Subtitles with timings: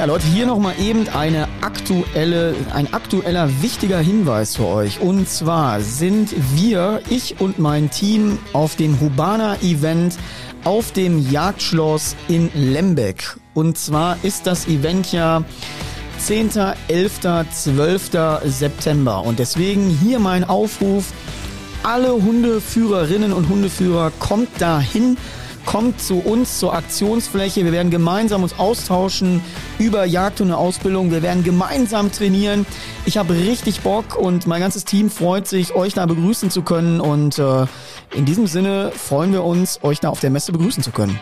[0.00, 4.98] Ja, Leute, hier nochmal eben eine aktuelle, ein aktueller wichtiger Hinweis für euch.
[5.00, 10.16] Und zwar sind wir, ich und mein Team, auf dem Hubana-Event
[10.64, 13.36] auf dem Jagdschloss in Lembeck.
[13.52, 15.44] Und zwar ist das Event ja
[16.18, 16.50] 10.,
[16.88, 17.20] 11.,
[17.52, 18.10] 12.
[18.44, 19.22] September.
[19.22, 21.12] Und deswegen hier mein Aufruf.
[21.82, 25.16] Alle Hundeführerinnen und Hundeführer kommt dahin
[25.66, 27.64] kommt zu uns zur Aktionsfläche.
[27.64, 29.40] Wir werden gemeinsam uns austauschen
[29.78, 31.10] über Jagd und Ausbildung.
[31.10, 32.66] Wir werden gemeinsam trainieren.
[33.04, 37.00] Ich habe richtig Bock und mein ganzes Team freut sich, euch da begrüßen zu können.
[37.00, 37.66] Und äh,
[38.14, 41.18] in diesem Sinne freuen wir uns, euch da auf der Messe begrüßen zu können.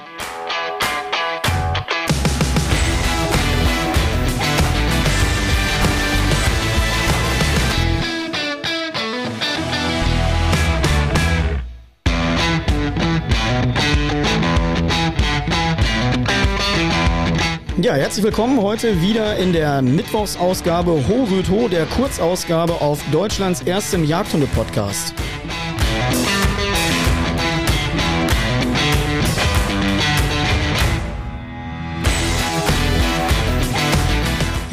[17.80, 23.62] Ja, herzlich willkommen heute wieder in der Mittwochsausgabe Ho Rüd Ho, der Kurzausgabe auf Deutschlands
[23.62, 25.14] erstem Jagdhunde-Podcast.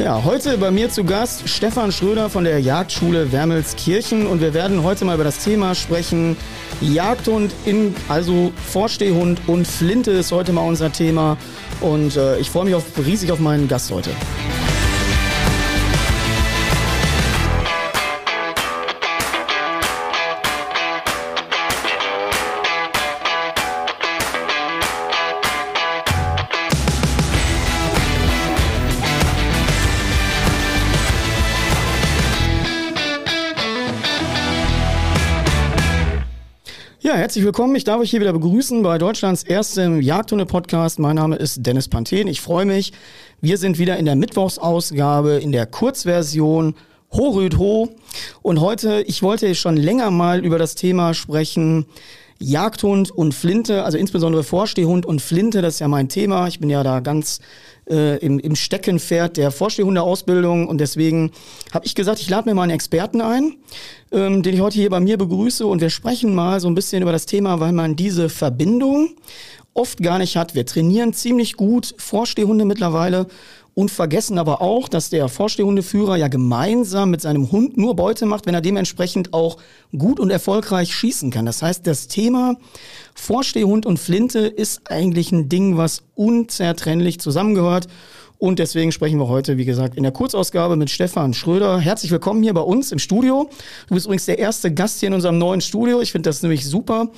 [0.00, 4.82] Ja, heute bei mir zu Gast Stefan Schröder von der Jagdschule Wermelskirchen und wir werden
[4.82, 6.36] heute mal über das Thema sprechen.
[6.80, 11.36] Jagdhund in, also Vorstehhund und Flinte ist heute mal unser Thema
[11.80, 14.10] und äh, ich freue mich auf, riesig auf meinen Gast heute.
[37.26, 37.74] Herzlich willkommen.
[37.74, 41.00] Ich darf euch hier wieder begrüßen bei Deutschlands erstem Jagdhunde-Podcast.
[41.00, 42.28] Mein Name ist Dennis Panthen.
[42.28, 42.92] Ich freue mich.
[43.40, 46.76] Wir sind wieder in der Mittwochsausgabe, in der Kurzversion
[47.10, 47.88] Ho Rüd Ho.
[48.42, 51.86] Und heute, ich wollte schon länger mal über das Thema sprechen.
[52.38, 56.48] Jagdhund und Flinte, also insbesondere Vorstehhund und Flinte, das ist ja mein Thema.
[56.48, 57.40] Ich bin ja da ganz
[57.88, 61.30] äh, im, im Steckenpferd der Vorstehhundeausbildung und deswegen
[61.72, 63.54] habe ich gesagt, ich lade mir mal einen Experten ein,
[64.12, 67.02] ähm, den ich heute hier bei mir begrüße und wir sprechen mal so ein bisschen
[67.02, 69.14] über das Thema, weil man diese Verbindung
[69.72, 70.54] oft gar nicht hat.
[70.54, 73.26] Wir trainieren ziemlich gut Vorstehhunde mittlerweile
[73.78, 78.46] und vergessen aber auch, dass der Vorstehhundeführer ja gemeinsam mit seinem Hund nur Beute macht,
[78.46, 79.58] wenn er dementsprechend auch
[79.96, 81.44] gut und erfolgreich schießen kann.
[81.44, 82.56] Das heißt, das Thema
[83.14, 87.86] Vorstehhund und Flinte ist eigentlich ein Ding, was unzertrennlich zusammengehört.
[88.38, 91.78] Und deswegen sprechen wir heute, wie gesagt, in der Kurzausgabe mit Stefan Schröder.
[91.78, 93.48] Herzlich willkommen hier bei uns im Studio.
[93.88, 96.02] Du bist übrigens der erste Gast hier in unserem neuen Studio.
[96.02, 97.08] Ich finde das nämlich super,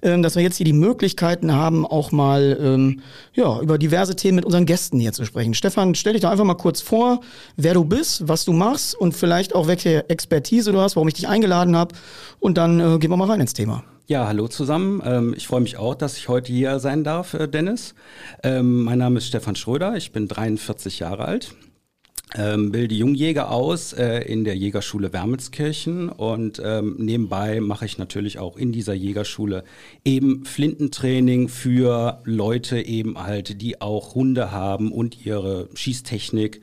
[0.00, 3.00] ähm, dass wir jetzt hier die Möglichkeiten haben, auch mal ähm,
[3.34, 5.54] ja, über diverse Themen mit unseren Gästen hier zu sprechen.
[5.54, 7.20] Stefan, stell dich doch einfach mal kurz vor,
[7.56, 11.14] wer du bist, was du machst und vielleicht auch welche Expertise du hast, warum ich
[11.14, 11.96] dich eingeladen habe.
[12.38, 13.82] Und dann äh, gehen wir mal rein ins Thema.
[14.10, 15.00] Ja, hallo zusammen.
[15.04, 17.94] Ähm, ich freue mich auch, dass ich heute hier sein darf, äh, Dennis.
[18.42, 21.54] Ähm, mein Name ist Stefan Schröder, ich bin 43 Jahre alt.
[22.34, 28.40] Ähm, bilde Jungjäger aus äh, in der Jägerschule Wermelskirchen und ähm, nebenbei mache ich natürlich
[28.40, 29.62] auch in dieser Jägerschule
[30.04, 36.62] eben Flintentraining für Leute eben halt, die auch Hunde haben und ihre Schießtechnik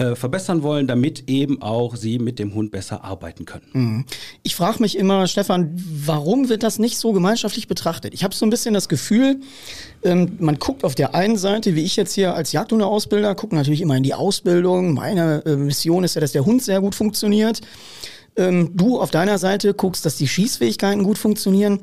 [0.00, 3.66] äh, verbessern wollen, damit eben auch sie mit dem Hund besser arbeiten können.
[3.72, 4.04] Mhm.
[4.42, 8.14] Ich frage mich immer, Stefan, warum wird das nicht so gemeinschaftlich betrachtet?
[8.14, 9.40] Ich habe so ein bisschen das Gefühl,
[10.02, 13.82] ähm, man guckt auf der einen Seite, wie ich jetzt hier als Jagdhundeausbilder, gucke natürlich
[13.82, 14.94] immer in die Ausbildung.
[14.94, 17.60] Meine äh, Mission ist ja, dass der Hund sehr gut funktioniert.
[18.36, 21.80] Ähm, du auf deiner Seite guckst, dass die Schießfähigkeiten gut funktionieren,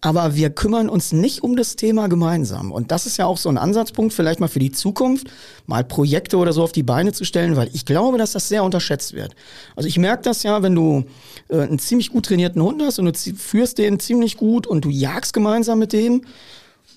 [0.00, 2.72] aber wir kümmern uns nicht um das Thema gemeinsam.
[2.72, 5.28] Und das ist ja auch so ein Ansatzpunkt, vielleicht mal für die Zukunft,
[5.66, 8.64] mal Projekte oder so auf die Beine zu stellen, weil ich glaube, dass das sehr
[8.64, 9.34] unterschätzt wird.
[9.76, 11.04] Also ich merke das ja, wenn du
[11.48, 14.90] äh, einen ziemlich gut trainierten Hund hast und du führst den ziemlich gut und du
[14.90, 16.22] jagst gemeinsam mit dem,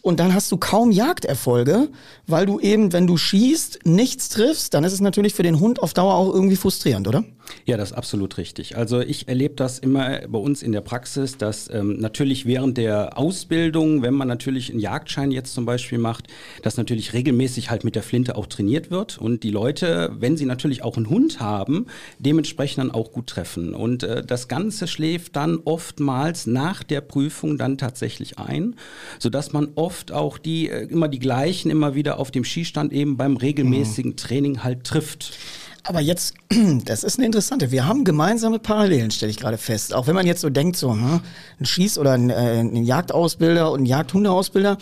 [0.04, 1.88] und dann hast du kaum Jagderfolge,
[2.28, 5.82] weil du eben, wenn du schießt, nichts triffst, dann ist es natürlich für den Hund
[5.82, 7.24] auf Dauer auch irgendwie frustrierend, oder?
[7.66, 8.78] Ja, das ist absolut richtig.
[8.78, 13.18] Also ich erlebe das immer bei uns in der Praxis, dass ähm, natürlich während der
[13.18, 16.28] Ausbildung, wenn man natürlich einen Jagdschein jetzt zum Beispiel macht,
[16.64, 20.46] dass natürlich regelmäßig halt mit der Flinte auch trainiert wird und die Leute, wenn sie
[20.46, 21.88] natürlich auch einen Hund haben,
[22.20, 23.74] dementsprechend dann auch gut treffen.
[23.74, 28.76] Und äh, das Ganze schläft dann oftmals nach der Prüfung dann tatsächlich ein,
[29.20, 33.18] sodass man oft auch die äh, immer die gleichen immer wieder auf dem Schießstand eben
[33.18, 34.18] beim regelmäßigen mhm.
[34.18, 35.38] Training halt trifft.
[35.86, 36.34] Aber jetzt,
[36.86, 37.72] das ist eine interessante.
[37.72, 39.94] Wir haben gemeinsame Parallelen, stelle ich gerade fest.
[39.94, 41.20] Auch wenn man jetzt so denkt, so hm,
[41.60, 44.78] ein Schieß- oder ein, äh, ein Jagdausbilder und ein Jagdhundeausbilder.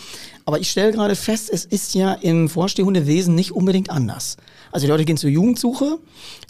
[0.46, 4.38] Aber ich stelle gerade fest, es ist ja im Vorstehhundewesen nicht unbedingt anders.
[4.72, 5.98] Also die Leute gehen zur Jugendsuche,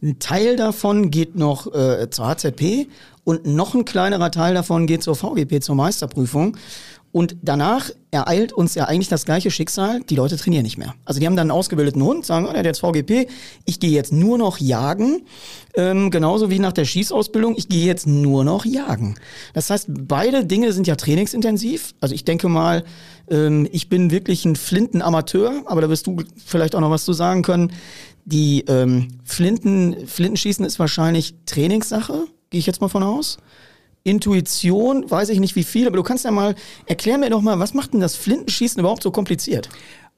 [0.03, 2.87] ein Teil davon geht noch äh, zur HZP
[3.23, 6.57] und noch ein kleinerer Teil davon geht zur VGP, zur Meisterprüfung.
[7.11, 10.95] Und danach ereilt uns ja eigentlich das gleiche Schicksal, die Leute trainieren nicht mehr.
[11.03, 13.27] Also die haben dann einen ausgebildeten Hund, sagen, oh, der hat jetzt VGP,
[13.65, 15.23] ich gehe jetzt nur noch jagen,
[15.75, 19.15] ähm, genauso wie nach der Schießausbildung, ich gehe jetzt nur noch jagen.
[19.53, 21.93] Das heißt, beide Dinge sind ja trainingsintensiv.
[21.99, 22.83] Also ich denke mal,
[23.29, 27.13] ähm, ich bin wirklich ein Flintenamateur, aber da wirst du vielleicht auch noch was zu
[27.13, 27.71] sagen können.
[28.23, 33.37] Die ähm, Flinten, Flintenschießen ist wahrscheinlich Trainingssache, gehe ich jetzt mal von aus.
[34.03, 36.55] Intuition, weiß ich nicht wie viel, aber du kannst ja mal,
[36.85, 39.69] erklär mir doch mal, was macht denn das Flintenschießen überhaupt so kompliziert?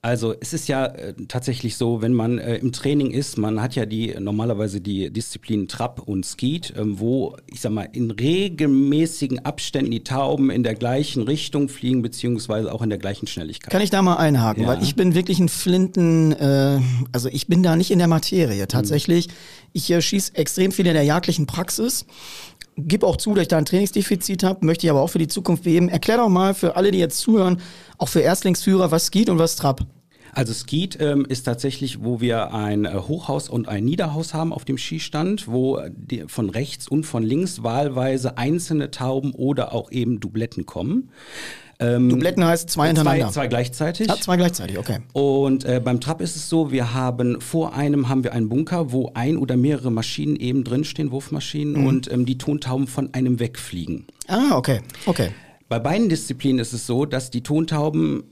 [0.03, 3.75] Also es ist ja äh, tatsächlich so, wenn man äh, im Training ist, man hat
[3.75, 9.45] ja die normalerweise die Disziplinen Trap und Skeet, ähm, wo ich sag mal in regelmäßigen
[9.45, 13.71] Abständen die Tauben in der gleichen Richtung fliegen beziehungsweise auch in der gleichen Schnelligkeit.
[13.71, 14.69] Kann ich da mal einhaken, ja.
[14.69, 16.81] weil ich bin wirklich ein Flinten, äh,
[17.13, 19.30] also ich bin da nicht in der Materie tatsächlich.
[19.30, 19.33] Mhm.
[19.71, 22.06] Ich äh, schieße extrem viel in der jagdlichen Praxis
[22.77, 25.27] gib auch zu, dass ich da ein Trainingsdefizit habe, möchte ich aber auch für die
[25.27, 25.89] Zukunft beheben.
[25.89, 27.61] Erklär doch mal für alle, die jetzt zuhören,
[27.97, 29.85] auch für Erstlingsführer, was Skeet und was Trap.
[30.35, 34.65] Also Skeet ähm, ist tatsächlich, wo wir ein äh, Hochhaus und ein Niederhaus haben auf
[34.65, 40.19] dem Skistand, wo die, von rechts und von links wahlweise einzelne Tauben oder auch eben
[40.19, 41.11] Dubletten kommen.
[41.83, 43.27] Ähm, Dubletten heißt zwei hintereinander.
[43.27, 44.09] Zwei, zwei gleichzeitig.
[44.09, 45.00] Ah, zwei gleichzeitig, okay.
[45.13, 48.91] Und äh, beim Trap ist es so, wir haben vor einem haben wir einen Bunker,
[48.91, 51.88] wo ein oder mehrere Maschinen eben drinstehen, Wurfmaschinen, mhm.
[51.88, 54.06] und ähm, die Tontauben von einem wegfliegen.
[54.27, 55.31] Ah, okay, okay.
[55.69, 58.24] Bei beiden Disziplinen ist es so, dass die Tontauben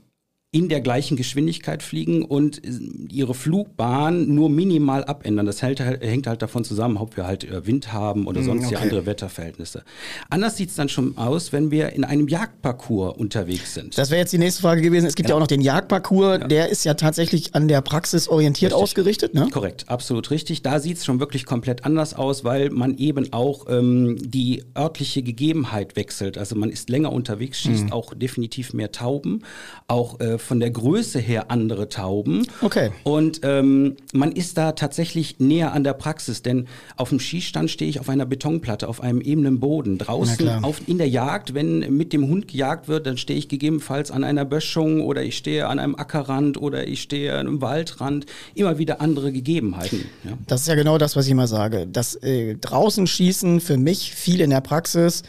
[0.54, 2.70] in der gleichen Geschwindigkeit fliegen und äh,
[3.10, 5.46] ihre Flugbahn nur minimal abändern.
[5.46, 8.66] Das hält, hängt halt davon zusammen, ob wir halt äh, Wind haben oder mm, sonst
[8.66, 8.76] okay.
[8.76, 9.82] andere Wetterverhältnisse.
[10.28, 13.96] Anders sieht es dann schon aus, wenn wir in einem Jagdparcours unterwegs sind.
[13.96, 15.06] Das wäre jetzt die nächste Frage gewesen.
[15.06, 16.46] Es gibt ja, ja auch noch den Jagdparcours, ja.
[16.46, 18.82] der ist ja tatsächlich an der Praxis orientiert richtig.
[18.82, 19.32] ausgerichtet.
[19.32, 19.48] Ne?
[19.50, 20.60] Korrekt, absolut richtig.
[20.60, 25.22] Da sieht es schon wirklich komplett anders aus, weil man eben auch ähm, die örtliche
[25.22, 26.36] Gegebenheit wechselt.
[26.36, 27.92] Also man ist länger unterwegs, schießt mm.
[27.92, 29.44] auch definitiv mehr Tauben,
[29.88, 32.46] auch äh, von der Größe her andere Tauben.
[32.60, 32.90] Okay.
[33.04, 36.66] Und ähm, man ist da tatsächlich näher an der Praxis, denn
[36.96, 39.98] auf dem Schießstand stehe ich auf einer Betonplatte, auf einem ebenen Boden.
[39.98, 44.10] Draußen auf, in der Jagd, wenn mit dem Hund gejagt wird, dann stehe ich gegebenenfalls
[44.10, 48.26] an einer Böschung oder ich stehe an einem Ackerrand oder ich stehe an einem Waldrand.
[48.54, 50.06] Immer wieder andere Gegebenheiten.
[50.24, 50.32] Ja.
[50.46, 51.86] Das ist ja genau das, was ich immer sage.
[51.90, 55.22] Das äh, draußen schießen für mich viel in der Praxis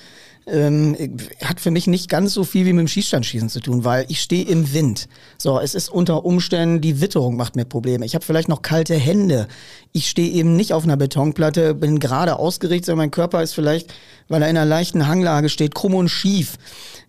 [0.45, 0.95] ähm,
[1.43, 4.21] hat für mich nicht ganz so viel wie mit dem Schießstandschießen zu tun, weil ich
[4.21, 5.07] stehe im Wind.
[5.37, 8.05] So, es ist unter Umständen, die Witterung macht mir Probleme.
[8.05, 9.47] Ich habe vielleicht noch kalte Hände.
[9.93, 13.93] Ich stehe eben nicht auf einer Betonplatte, bin gerade ausgerichtet, sondern mein Körper ist vielleicht,
[14.27, 16.57] weil er in einer leichten Hanglage steht, krumm und schief.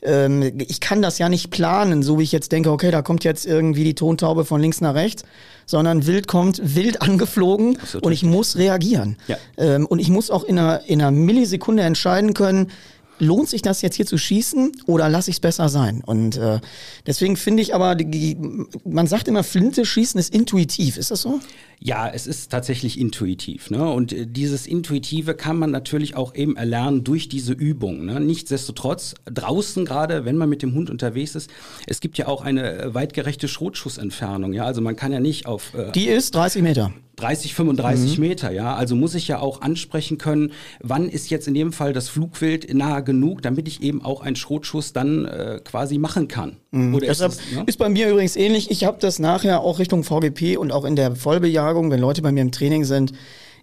[0.03, 3.25] Ähm, ich kann das ja nicht planen, so wie ich jetzt denke, okay, da kommt
[3.25, 5.25] jetzt irgendwie die Tontaube von links nach rechts
[5.67, 8.07] sondern wild kommt wild angeflogen Absolut.
[8.07, 9.17] und ich muss reagieren.
[9.29, 9.37] Ja.
[9.57, 12.71] Ähm, und ich muss auch in einer, in einer Millisekunde entscheiden können,
[13.19, 16.03] lohnt sich das jetzt hier zu schießen oder lasse ich es besser sein?
[16.05, 16.61] Und äh,
[17.07, 18.37] deswegen finde ich aber, die,
[18.85, 20.97] man sagt immer, Flinte schießen ist intuitiv.
[20.97, 21.41] Ist das so?
[21.81, 23.71] Ja, es ist tatsächlich intuitiv.
[23.71, 23.89] Ne?
[23.89, 28.07] Und äh, dieses Intuitive kann man natürlich auch eben erlernen durch diese Übung.
[28.07, 28.21] Ne?
[28.21, 31.51] Nichtsdestotrotz, draußen gerade, wenn man mit dem Hund unterwegs ist,
[31.87, 34.53] es gibt ja auch eine äh, weitgerechte Schrotschussentfernung.
[34.53, 34.65] Ja?
[34.65, 35.75] Also man kann ja nicht auf...
[35.75, 36.93] Äh, Die ist 30 Meter.
[37.17, 38.25] 30, 35 mhm.
[38.25, 38.75] Meter, ja.
[38.75, 42.73] Also muss ich ja auch ansprechen können, wann ist jetzt in dem Fall das Flugwild
[42.75, 46.57] nahe genug, damit ich eben auch einen Schrotschuss dann äh, quasi machen kann.
[46.71, 46.95] Mhm.
[46.95, 47.65] Oder Deshalb ist, das, ne?
[47.67, 48.71] ist bei mir übrigens ähnlich.
[48.71, 52.33] Ich habe das nachher auch Richtung VGP und auch in der Vollbejagung, wenn Leute bei
[52.33, 53.13] mir im Training sind,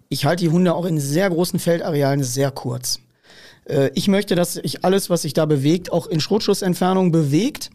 [0.08, 3.00] ich halte die Hunde auch in sehr großen Feldarealen sehr kurz.
[3.64, 7.70] Äh, ich möchte, dass sich alles, was sich da bewegt, auch in Schrotschussentfernung bewegt,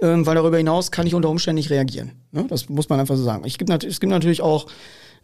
[0.00, 2.12] ähm, weil darüber hinaus kann ich unter Umständen nicht reagieren.
[2.30, 2.46] Ne?
[2.48, 3.44] Das muss man einfach so sagen.
[3.44, 4.66] es gibt natürlich auch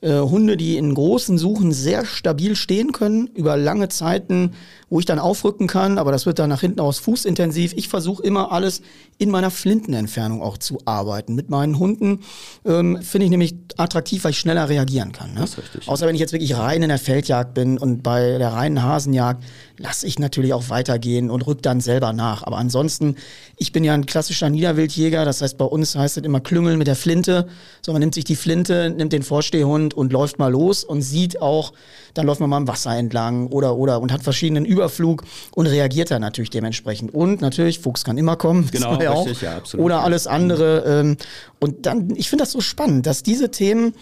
[0.03, 4.53] Hunde, die in großen Suchen sehr stabil stehen können, über lange Zeiten,
[4.91, 7.75] wo ich dann aufrücken kann, aber das wird dann nach hinten aus fußintensiv.
[7.75, 8.81] Ich versuche immer alles
[9.19, 11.35] in meiner Flintenentfernung auch zu arbeiten.
[11.35, 12.21] Mit meinen Hunden
[12.65, 15.35] ähm, finde ich nämlich attraktiv, weil ich schneller reagieren kann.
[15.35, 15.41] Ne?
[15.41, 15.89] Das ist richtig.
[15.89, 19.45] Außer wenn ich jetzt wirklich rein in der Feldjagd bin und bei der reinen Hasenjagd
[19.77, 22.43] lasse ich natürlich auch weitergehen und rück dann selber nach.
[22.45, 23.17] Aber ansonsten,
[23.57, 26.87] ich bin ja ein klassischer Niederwildjäger, das heißt bei uns heißt es immer klüngeln mit
[26.87, 27.47] der Flinte.
[27.83, 31.43] So, man nimmt sich die Flinte, nimmt den Vorstehhund und läuft mal los und sieht
[31.43, 31.73] auch,
[32.15, 35.67] dann läuft man mal im Wasser entlang oder oder und hat verschiedene Übungen Überflug und
[35.67, 37.13] reagiert dann natürlich dementsprechend.
[37.13, 38.69] Und natürlich, Fuchs kann immer kommen.
[38.71, 39.85] Genau, richtig, ja, absolut.
[39.85, 40.85] Oder alles andere.
[40.87, 41.17] Ähm,
[41.59, 43.95] und dann, ich finde das so spannend, dass diese Themen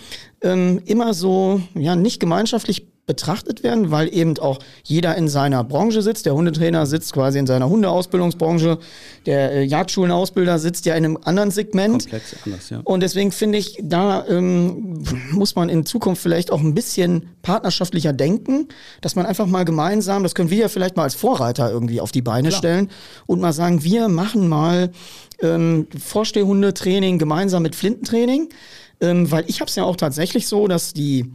[0.43, 6.03] ähm, immer so, ja, nicht gemeinschaftlich betrachtet werden, weil eben auch jeder in seiner Branche
[6.03, 6.27] sitzt.
[6.27, 8.79] Der Hundetrainer sitzt quasi in seiner Hundeausbildungsbranche.
[9.27, 12.03] Der äh, Jagdschulenausbilder sitzt ja in einem anderen Segment.
[12.03, 12.81] Komplex anders, ja.
[12.83, 18.13] Und deswegen finde ich, da ähm, muss man in Zukunft vielleicht auch ein bisschen partnerschaftlicher
[18.13, 18.69] denken,
[19.03, 22.11] dass man einfach mal gemeinsam, das können wir ja vielleicht mal als Vorreiter irgendwie auf
[22.11, 22.59] die Beine Klar.
[22.59, 22.91] stellen
[23.27, 24.91] und mal sagen, wir machen mal
[25.41, 28.49] ähm, Vorstehhundetraining gemeinsam mit Flintentraining.
[28.99, 31.31] Ähm, weil ich habe es ja auch tatsächlich so, dass die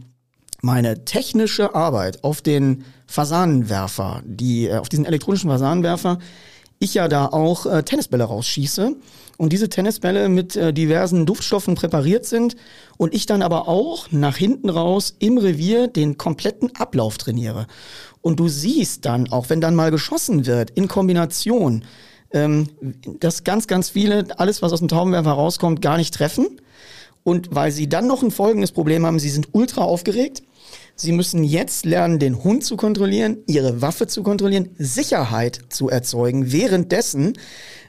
[0.62, 6.18] meine technische Arbeit auf den Fasanenwerfer, die, äh, auf diesen elektronischen Fasanenwerfer,
[6.78, 8.96] ich ja da auch äh, Tennisbälle rausschieße
[9.38, 12.56] und diese Tennisbälle mit äh, diversen Duftstoffen präpariert sind
[12.96, 17.66] und ich dann aber auch nach hinten raus im Revier den kompletten Ablauf trainiere.
[18.20, 21.84] Und du siehst dann, auch wenn dann mal geschossen wird, in Kombination,
[22.30, 22.68] ähm,
[23.18, 26.60] dass ganz, ganz viele, alles was aus dem Taubenwerfer rauskommt, gar nicht treffen.
[27.24, 30.42] Und weil sie dann noch ein folgendes Problem haben, sie sind ultra aufgeregt
[31.02, 36.52] Sie müssen jetzt lernen, den Hund zu kontrollieren, ihre Waffe zu kontrollieren, Sicherheit zu erzeugen
[36.52, 37.32] währenddessen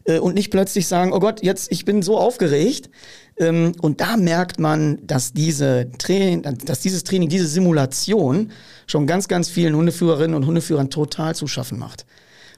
[0.06, 2.90] äh, und nicht plötzlich sagen, oh Gott, jetzt ich bin so aufgeregt.
[3.38, 8.52] Ähm, und da merkt man, dass diese dass dieses Training, diese Simulation
[8.88, 12.06] schon ganz, ganz vielen Hundeführerinnen und Hundeführern total zu schaffen macht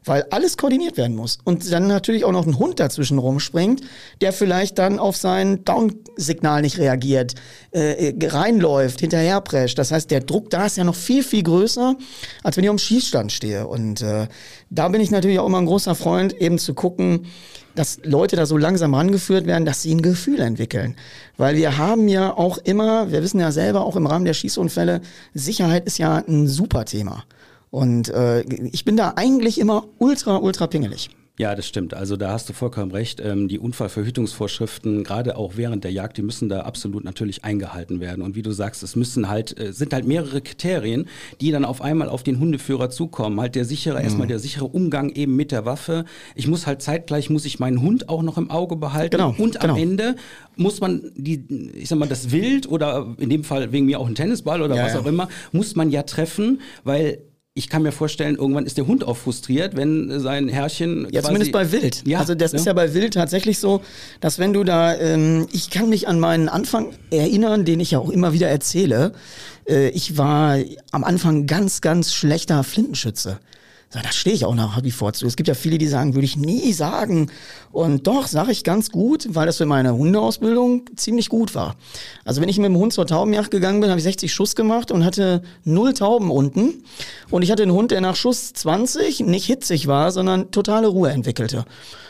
[0.06, 1.40] weil alles koordiniert werden muss.
[1.44, 3.82] Und dann natürlich auch noch ein Hund dazwischen rumspringt,
[4.22, 7.36] der vielleicht dann auf sein Down-Signal nicht reagiert,
[7.72, 9.78] äh, reinläuft, hinterherprescht.
[9.78, 11.96] Das heißt, der Druck da ist ja noch viel, viel größer,
[12.44, 13.68] als wenn ich am Schießstand stehe.
[13.68, 14.28] Und äh,
[14.70, 17.26] da bin ich natürlich auch immer ein großer Freund, eben zu gucken,
[17.76, 20.96] dass Leute da so langsam rangeführt werden, dass sie ein Gefühl entwickeln.
[21.38, 25.02] Weil wir haben ja auch immer, wir wissen ja selber auch im Rahmen der Schießunfälle,
[25.34, 27.26] Sicherheit ist ja ein super Thema.
[27.76, 31.10] Und äh, ich bin da eigentlich immer ultra, ultra pingelig.
[31.38, 31.94] Ja, das stimmt.
[31.94, 33.20] Also da hast du vollkommen recht.
[33.20, 38.24] Ähm, die Unfallverhütungsvorschriften, gerade auch während der Jagd, die müssen da absolut natürlich eingehalten werden.
[38.24, 41.10] Und wie du sagst, es müssen halt, äh, sind halt mehrere Kriterien,
[41.42, 43.42] die dann auf einmal auf den Hundeführer zukommen.
[43.42, 44.06] Halt der sichere, mhm.
[44.06, 46.06] erstmal der sichere Umgang eben mit der Waffe.
[46.34, 49.18] Ich muss halt zeitgleich, muss ich meinen Hund auch noch im Auge behalten.
[49.18, 49.74] Genau, und genau.
[49.74, 50.16] am Ende
[50.56, 54.08] muss man die, ich sag mal, das Wild oder in dem Fall wegen mir auch
[54.08, 55.02] ein Tennisball oder ja, was ja.
[55.02, 57.20] auch immer, muss man ja treffen, weil
[57.58, 61.08] ich kann mir vorstellen, irgendwann ist der Hund auch frustriert, wenn sein Herrchen.
[61.10, 62.04] Ja, zumindest bei Wild.
[62.06, 62.60] Ja, also das ja.
[62.60, 63.82] ist ja bei Wild tatsächlich so,
[64.20, 68.00] dass wenn du da, ähm, ich kann mich an meinen Anfang erinnern, den ich ja
[68.00, 69.14] auch immer wieder erzähle.
[69.70, 70.58] Äh, ich war
[70.92, 73.40] am Anfang ganz, ganz schlechter Flintenschütze.
[73.92, 75.26] Da stehe ich auch nach wie vor zu.
[75.26, 77.32] Es gibt ja viele, die sagen, würde ich nie sagen.
[77.72, 81.76] Und doch, sage ich ganz gut, weil das für meine Hundeausbildung ziemlich gut war.
[82.26, 84.92] Also wenn ich mit dem Hund zur Taubenjagd gegangen bin, habe ich 60 Schuss gemacht
[84.92, 86.84] und hatte null Tauben unten.
[87.30, 91.12] Und ich hatte einen Hund, der nach Schuss 20 nicht hitzig war, sondern totale Ruhe
[91.12, 91.66] entwickelte.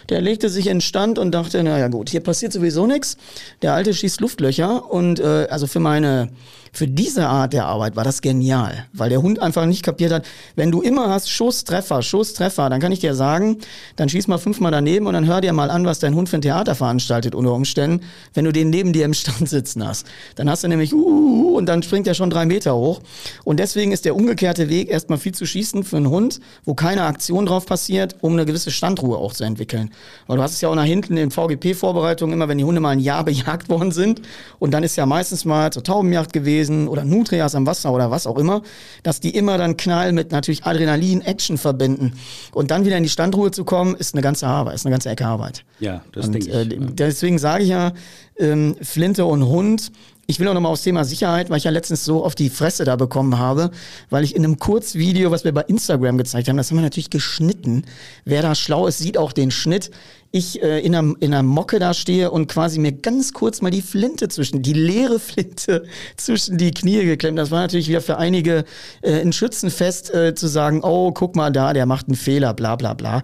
[0.09, 3.17] Der legte sich in Stand und dachte, naja gut, hier passiert sowieso nichts.
[3.61, 6.29] Der Alte schießt Luftlöcher und äh, also für meine
[6.75, 10.25] für diese Art der Arbeit war das genial, weil der Hund einfach nicht kapiert hat,
[10.57, 13.59] wenn du immer hast Schuss, Treffer, Schuss, Treffer, dann kann ich dir sagen,
[13.95, 16.35] dann schieß mal fünfmal daneben und dann hör dir mal an, was dein Hund für
[16.35, 20.05] ein Theater veranstaltet unter Umständen, wenn du den neben dir im Stand sitzen hast.
[20.35, 22.99] Dann hast du nämlich uh, uh und dann springt er schon drei Meter hoch.
[23.45, 27.03] Und deswegen ist der umgekehrte Weg, erstmal viel zu schießen für einen Hund, wo keine
[27.03, 29.91] Aktion drauf passiert, um eine gewisse Standruhe auch zu entwickeln.
[30.27, 32.89] Weil du hast es ja auch nach hinten in VGP-Vorbereitungen immer, wenn die Hunde mal
[32.89, 34.21] ein Jahr bejagt worden sind
[34.59, 38.27] und dann ist ja meistens mal zur Taubenjagd gewesen, oder Nutrias am Wasser oder was
[38.27, 38.61] auch immer,
[39.03, 42.13] dass die immer dann Knall mit natürlich Adrenalin, Action verbinden.
[42.53, 45.09] Und dann wieder in die Standruhe zu kommen, ist eine ganze Arbeit, ist eine ganze
[45.09, 45.63] Ecke Arbeit.
[45.79, 46.53] Ja, das denke ich.
[46.53, 47.93] Äh, deswegen sage ich ja,
[48.37, 49.91] ähm, Flinte und Hund,
[50.27, 52.83] ich will auch nochmal aufs Thema Sicherheit, weil ich ja letztens so auf die Fresse
[52.83, 53.71] da bekommen habe,
[54.09, 57.09] weil ich in einem Kurzvideo, was wir bei Instagram gezeigt haben, das haben wir natürlich
[57.09, 57.85] geschnitten.
[58.23, 59.91] Wer da schlau ist, sieht auch den Schnitt
[60.35, 63.69] ich äh, in, einer, in einer Mocke da stehe und quasi mir ganz kurz mal
[63.69, 65.85] die Flinte zwischen, die leere Flinte
[66.17, 67.39] zwischen die Knie geklemmt.
[67.39, 68.65] Das war natürlich wieder für einige
[69.01, 72.75] äh, ein Schützenfest äh, zu sagen, oh, guck mal da, der macht einen Fehler, bla
[72.75, 73.21] bla bla.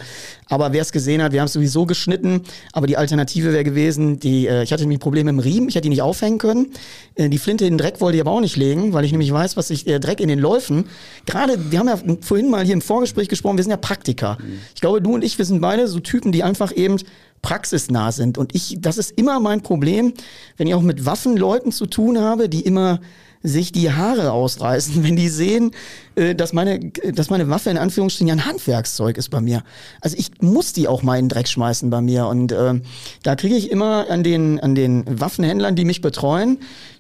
[0.52, 2.42] Aber wer es gesehen hat, wir haben es sowieso geschnitten,
[2.74, 5.84] aber die Alternative wäre gewesen, die, äh, ich hatte nämlich Probleme im Riemen, ich hätte
[5.84, 6.74] die nicht aufhängen können.
[7.16, 9.32] Äh, die Flinte in den Dreck wollte ich aber auch nicht legen, weil ich nämlich
[9.32, 10.90] weiß, was sich der Dreck in den Läufen.
[11.26, 14.38] Gerade, wir haben ja vorhin mal hier im Vorgespräch gesprochen, wir sind ja Praktiker.
[14.42, 14.60] Mhm.
[14.76, 16.98] Ich glaube, du und ich, wir sind beide so Typen, die einfach eben
[17.42, 18.38] praxisnah sind.
[18.38, 20.14] Und ich, das ist immer mein Problem,
[20.58, 23.00] wenn ich auch mit Waffenleuten zu tun habe, die immer
[23.44, 25.72] sich die Haare ausreißen, wenn die sehen,
[26.16, 26.80] äh, dass meine,
[27.14, 29.64] dass meine Waffe in Anführungsstrichen ja ein Handwerkszeug ist bei mir.
[30.02, 32.28] Also ich muss die auch mal in den Dreck schmeißen bei mir.
[32.28, 32.80] Und äh,
[33.24, 36.60] da kriege ich immer an den, an den Waffenhändlern, die mich betreuen,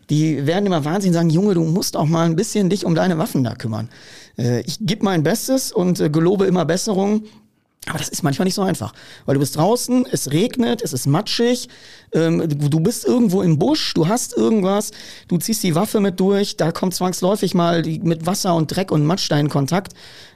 [0.09, 3.17] die werden immer wahnsinnig sagen, Junge, du musst auch mal ein bisschen dich um deine
[3.17, 3.89] Waffen da kümmern.
[4.37, 7.23] Äh, ich gebe mein Bestes und äh, gelobe immer Besserung.
[7.87, 8.93] Aber das ist manchmal nicht so einfach,
[9.25, 11.67] weil du bist draußen, es regnet, es ist matschig,
[12.13, 14.91] ähm, du bist irgendwo im Busch, du hast irgendwas,
[15.27, 18.91] du ziehst die Waffe mit durch, da kommt zwangsläufig mal die, mit Wasser und Dreck
[18.91, 19.93] und Matsch da in Kontakt.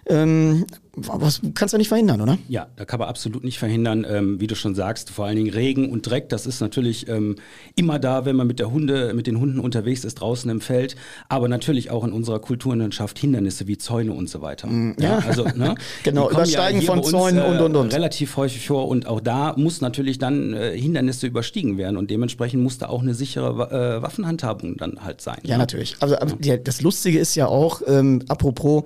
[0.07, 2.37] Ähm, was kannst du nicht verhindern, oder?
[2.47, 5.51] Ja, da kann man absolut nicht verhindern, ähm, wie du schon sagst, vor allen Dingen
[5.51, 7.35] Regen und Dreck, das ist natürlich ähm,
[7.75, 10.95] immer da, wenn man mit der Hunde, mit den Hunden unterwegs ist, draußen im Feld,
[11.29, 14.67] aber natürlich auch in unserer Kulturlandschaft Hindernisse wie Zäune und so weiter.
[14.67, 17.93] Mm, ja, ja also ne, genau, Übersteigen ja von Zäunen äh, und und und.
[17.93, 22.63] Relativ häufig vor und auch da muss natürlich dann äh, Hindernisse überstiegen werden und dementsprechend
[22.63, 25.39] muss da auch eine sichere äh, Waffenhandhabung dann halt sein.
[25.43, 25.57] Ja, ja.
[25.57, 25.97] natürlich.
[25.99, 26.57] Also ja.
[26.57, 28.83] das Lustige ist ja auch, ähm, apropos,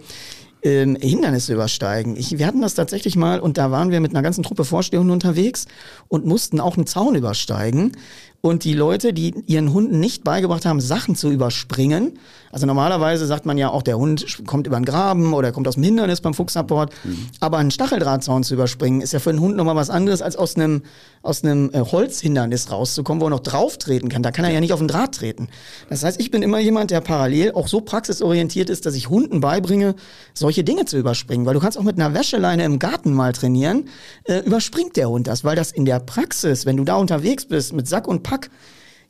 [0.63, 2.15] ähm, Hindernisse übersteigen.
[2.15, 5.11] Ich, wir hatten das tatsächlich mal und da waren wir mit einer ganzen Truppe Vorstehenden
[5.11, 5.65] unterwegs
[6.07, 7.93] und mussten auch einen Zaun übersteigen.
[8.41, 12.17] Und die Leute, die ihren Hunden nicht beigebracht haben, Sachen zu überspringen,
[12.51, 15.75] also normalerweise sagt man ja auch, der Hund kommt über den Graben oder kommt aus
[15.75, 17.27] dem Hindernis beim Fuchsapport, mhm.
[17.39, 20.55] aber einen Stacheldrahtzaun zu überspringen, ist ja für einen Hund nochmal was anderes, als aus
[20.55, 20.81] einem,
[21.22, 24.24] aus einem äh, Holzhindernis rauszukommen, wo er noch drauf treten kann.
[24.24, 25.50] Da kann er ja nicht auf den Draht treten.
[25.89, 29.41] Das heißt, ich bin immer jemand, der parallel auch so praxisorientiert ist, dass ich Hunden
[29.41, 29.96] beibringe,
[30.34, 31.46] solche Dinge zu überspringen.
[31.46, 33.89] Weil du kannst auch mit einer Wäscheleine im Garten mal trainieren,
[34.24, 37.74] äh, überspringt der Hund das, weil das in der Praxis, wenn du da unterwegs bist
[37.74, 38.50] mit Sack und Pack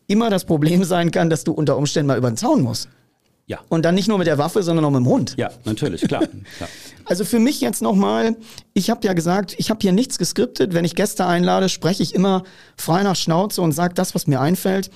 [0.08, 2.90] immer das Problem sein kann, dass du unter Umständen mal über den Zaun musst.
[3.46, 3.60] Ja.
[3.68, 5.34] Und dann nicht nur mit der Waffe, sondern auch mit dem Hund.
[5.38, 6.22] Ja, natürlich, klar.
[6.58, 6.70] klar.
[7.06, 8.36] Also für mich jetzt nochmal,
[8.76, 10.76] ich habe ja gesagt, ich habe hier nichts geskriptet.
[10.76, 12.44] Wenn ich Gäste einlade, spreche ich immer
[12.78, 14.92] frei nach Schnauze und sage das, was mir einfällt.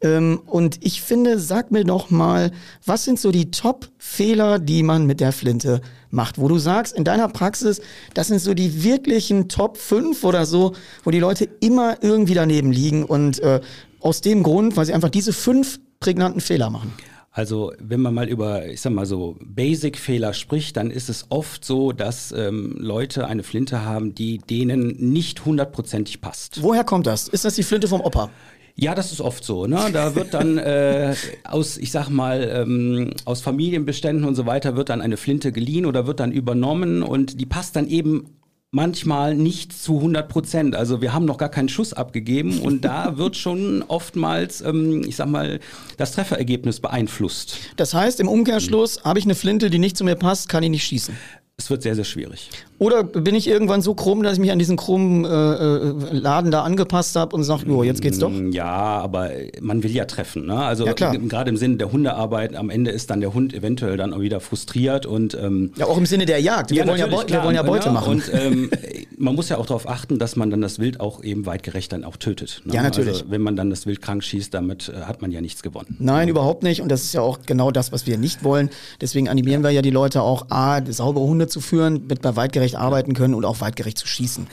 [0.00, 2.50] Ähm, und ich finde, sag mir doch mal,
[2.84, 6.38] was sind so die Top-Fehler, die man mit der Flinte macht?
[6.38, 7.80] Wo du sagst, in deiner Praxis,
[8.14, 10.74] das sind so die wirklichen Top 5 oder so,
[11.04, 13.60] wo die Leute immer irgendwie daneben liegen und äh,
[14.00, 16.92] aus dem Grund, weil sie einfach diese fünf prägnanten Fehler machen.
[17.36, 21.66] Also wenn man mal über, ich sag mal so, Basic-Fehler spricht, dann ist es oft
[21.66, 26.62] so, dass ähm, Leute eine Flinte haben, die denen nicht hundertprozentig passt.
[26.62, 27.28] Woher kommt das?
[27.28, 28.30] Ist das die Flinte vom Opa?
[28.78, 29.66] Ja, das ist oft so.
[29.66, 29.88] Ne?
[29.92, 31.14] Da wird dann äh,
[31.44, 35.86] aus, ich sag mal, ähm, aus Familienbeständen und so weiter wird dann eine Flinte geliehen
[35.86, 38.36] oder wird dann übernommen und die passt dann eben
[38.70, 40.76] manchmal nicht zu 100 Prozent.
[40.76, 45.16] Also wir haben noch gar keinen Schuss abgegeben und da wird schon oftmals, ähm, ich
[45.16, 45.60] sag mal,
[45.96, 47.56] das Trefferergebnis beeinflusst.
[47.76, 50.70] Das heißt, im Umkehrschluss, habe ich eine Flinte, die nicht zu mir passt, kann ich
[50.70, 51.16] nicht schießen.
[51.56, 52.50] Es wird sehr, sehr schwierig.
[52.78, 56.50] Oder bin ich irgendwann so krumm, dass ich mich an diesen krummen äh, äh Laden
[56.50, 58.30] da angepasst habe und sage, oh, jetzt geht's doch?
[58.30, 60.46] Mm, ja, aber man will ja treffen.
[60.46, 60.58] Ne?
[60.58, 64.12] Also ja, gerade im Sinne der Hundearbeit, am Ende ist dann der Hund eventuell dann
[64.12, 66.70] auch wieder frustriert und ähm, ja auch im Sinne der Jagd.
[66.70, 67.94] Wir, ja, wollen, ja klar, wir wollen ja Beute ne?
[67.94, 68.12] machen.
[68.12, 68.70] Und ähm,
[69.16, 72.04] man muss ja auch darauf achten, dass man dann das Wild auch eben weitgerecht dann
[72.04, 72.60] auch tötet.
[72.64, 72.74] Ne?
[72.74, 73.14] Ja, natürlich.
[73.20, 75.96] Also, wenn man dann das Wild krank schießt, damit äh, hat man ja nichts gewonnen.
[75.98, 76.82] Nein, überhaupt nicht.
[76.82, 78.68] Und das ist ja auch genau das, was wir nicht wollen.
[79.00, 82.65] Deswegen animieren wir ja die Leute auch, A, saubere Hunde zu führen, mit bei weitgerecht
[82.74, 84.48] arbeiten können und auch weitgerecht zu schießen.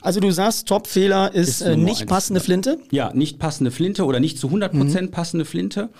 [0.00, 2.78] Also du sagst, Top-Fehler ist, ist äh, nicht passende Flinte?
[2.90, 5.10] Ja, nicht passende Flinte oder nicht zu 100% mhm.
[5.10, 5.90] passende Flinte.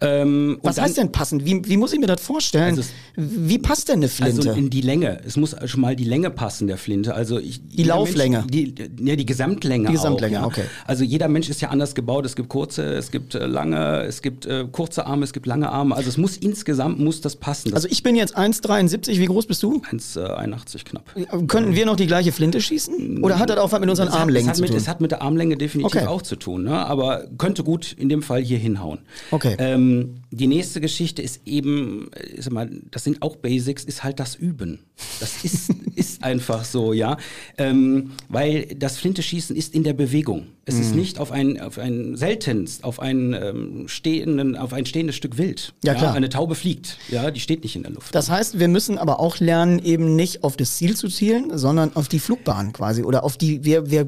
[0.00, 1.44] Ähm, Was heißt denn passend?
[1.44, 2.76] Wie, wie muss ich mir das vorstellen?
[2.76, 2.82] Also
[3.14, 4.48] wie passt denn eine Flinte?
[4.48, 5.20] Also in die Länge.
[5.24, 7.14] Es muss schon mal die Länge passen der Flinte.
[7.14, 8.38] Also ich, die Lauflänge.
[8.38, 9.86] Mensch, die, ja, die Gesamtlänge.
[9.86, 10.62] Die Gesamtlänge, auch, ja.
[10.62, 10.64] okay.
[10.86, 12.26] Also jeder Mensch ist ja anders gebaut.
[12.26, 15.70] Es gibt kurze, es gibt äh, lange, es gibt äh, kurze Arme, es gibt lange
[15.70, 15.94] Arme.
[15.94, 17.70] Also es muss insgesamt muss das passen.
[17.70, 19.20] Das also ich bin jetzt 1,73.
[19.20, 19.82] Wie groß bist du?
[19.88, 21.01] 1,81 äh, knapp.
[21.48, 23.22] Können wir noch die gleiche Flinte schießen?
[23.22, 24.76] Oder hat das auch was mit unseren es Armlängen hat, zu tun?
[24.76, 26.06] es hat mit der Armlänge definitiv okay.
[26.06, 26.64] auch zu tun.
[26.64, 26.86] Ne?
[26.86, 29.00] Aber könnte gut in dem Fall hier hinhauen.
[29.30, 29.56] Okay.
[29.58, 34.20] Ähm, die nächste Geschichte ist eben, ich sag mal, das sind auch Basics, ist halt
[34.20, 34.80] das Üben.
[35.20, 37.16] Das ist, ist einfach so, ja.
[37.58, 40.46] Ähm, weil das Flinteschießen ist in der Bewegung.
[40.64, 40.80] Es mm.
[40.80, 41.00] ist mhm.
[41.00, 45.74] nicht auf ein, auf ein seltenst, auf ein, ähm, stehenden, auf ein stehendes Stück Wild.
[45.84, 46.14] Ja, klar.
[46.14, 48.14] Eine Taube fliegt, ja, die steht nicht in der Luft.
[48.14, 51.94] Das heißt, wir müssen aber auch lernen, eben nicht auf das Ziel zu zielen, sondern
[51.96, 54.06] auf die Flugbahn quasi oder auf die, wir, wir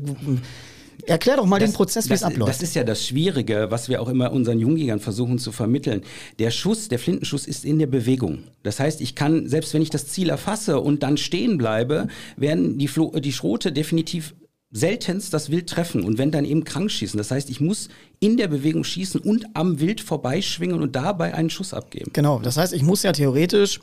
[1.07, 2.49] Erklär doch mal das, den Prozess, wie es abläuft.
[2.49, 6.03] Das ist ja das Schwierige, was wir auch immer unseren Jungjägern versuchen zu vermitteln.
[6.39, 8.45] Der Schuss, der Flintenschuss ist in der Bewegung.
[8.63, 12.79] Das heißt, ich kann, selbst wenn ich das Ziel erfasse und dann stehen bleibe, werden
[12.79, 14.35] die, Flo die Schrote definitiv
[14.71, 17.17] seltenst das Wild treffen und wenn dann eben krank schießen.
[17.17, 21.49] Das heißt, ich muss in der Bewegung schießen und am Wild vorbeischwingen und dabei einen
[21.49, 22.11] Schuss abgeben.
[22.13, 23.81] Genau, das heißt, ich muss ja theoretisch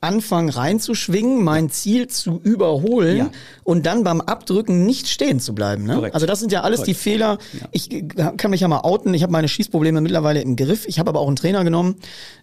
[0.00, 3.30] anfangen reinzuschwingen, mein Ziel zu überholen Ja.
[3.64, 5.84] und dann beim Abdrücken nicht stehen zu bleiben.
[5.84, 5.94] Ne?
[5.94, 6.14] Korrekt.
[6.14, 7.00] Also das sind ja alles die Korrekt.
[7.00, 7.38] Fehler.
[7.72, 8.02] Ich äh,
[8.36, 9.14] kann mich ja mal outen.
[9.14, 10.86] Ich habe meine Schießprobleme mittlerweile im Griff.
[10.86, 11.96] Ich habe aber auch einen Trainer genommen,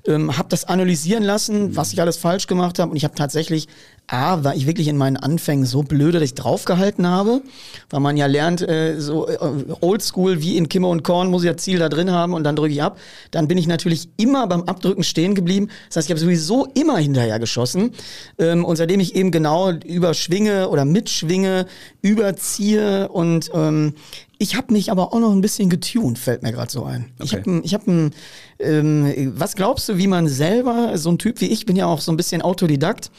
[0.08, 3.68] ähm, habe das analysieren lassen, was ich alles falsch gemacht habe und ich habe tatsächlich
[4.08, 7.42] A, war ich wirklich in meinen Anfängen so blöde, draufgehalten habe,
[7.90, 9.38] weil man ja lernt, äh, so äh,
[9.82, 12.56] oldschool wie in Kimme und Korn muss ich das Ziel da drin haben und dann
[12.56, 12.98] drücke ich ab.
[13.32, 15.70] Dann bin ich natürlich immer beim Abdrücken stehen geblieben.
[15.88, 17.92] Das heißt, ich habe sowieso immer hinterher geschossen.
[18.38, 21.66] Ähm, und seitdem ich eben genau überschwinge oder mitschwinge,
[22.02, 23.94] überziehe und ähm,
[24.40, 27.12] ich habe mich aber auch noch ein bisschen getuned, fällt mir gerade so ein.
[27.22, 27.44] Ich Okay.
[27.50, 28.12] habe ich hab ein,
[28.60, 32.02] ähm, was glaubst du, wie man selber, so ein Typ wie ich, bin ja auch
[32.02, 33.12] so ein bisschen Autodidakt.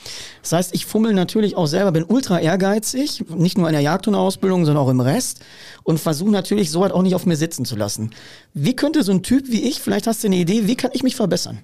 [0.43, 4.65] Das heißt, ich fummel natürlich auch selber, bin ultra ehrgeizig, nicht nur in der Jagdhundeausbildung,
[4.65, 5.41] sondern auch im Rest
[5.83, 8.11] und versuche natürlich so weit auch nicht auf mir sitzen zu lassen.
[8.53, 11.03] Wie könnte so ein Typ wie ich, vielleicht hast du eine Idee, wie kann ich
[11.03, 11.59] mich verbessern?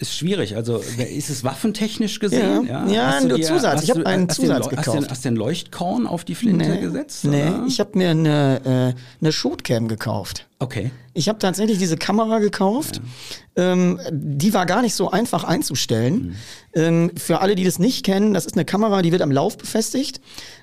[0.00, 0.54] Ist schwierig.
[0.54, 2.66] Also ist es waffentechnisch gesehen?
[2.68, 2.86] Ja.
[2.86, 3.74] Ja, Hast du nur Zusatz.
[3.78, 5.06] hast Ich hab du- einen hast Zusatz den, Hast gekauft.
[5.06, 7.24] du, hast du ein Leuchtkorn auf die Flinte gesetzt?
[7.24, 7.64] nee oder?
[7.66, 10.46] ich habe mir eine, äh, eine Shootcam gekauft.
[10.60, 10.90] Okay.
[11.14, 13.00] Ich habe tatsächlich diese Kamera gekauft.
[13.54, 16.34] Ähm, die war gar nicht so einfach einzustellen.
[16.74, 19.56] Ähm, für alle, die das nicht kennen, das ist eine Kamera, die wird am Lauf
[19.56, 20.20] befestigt.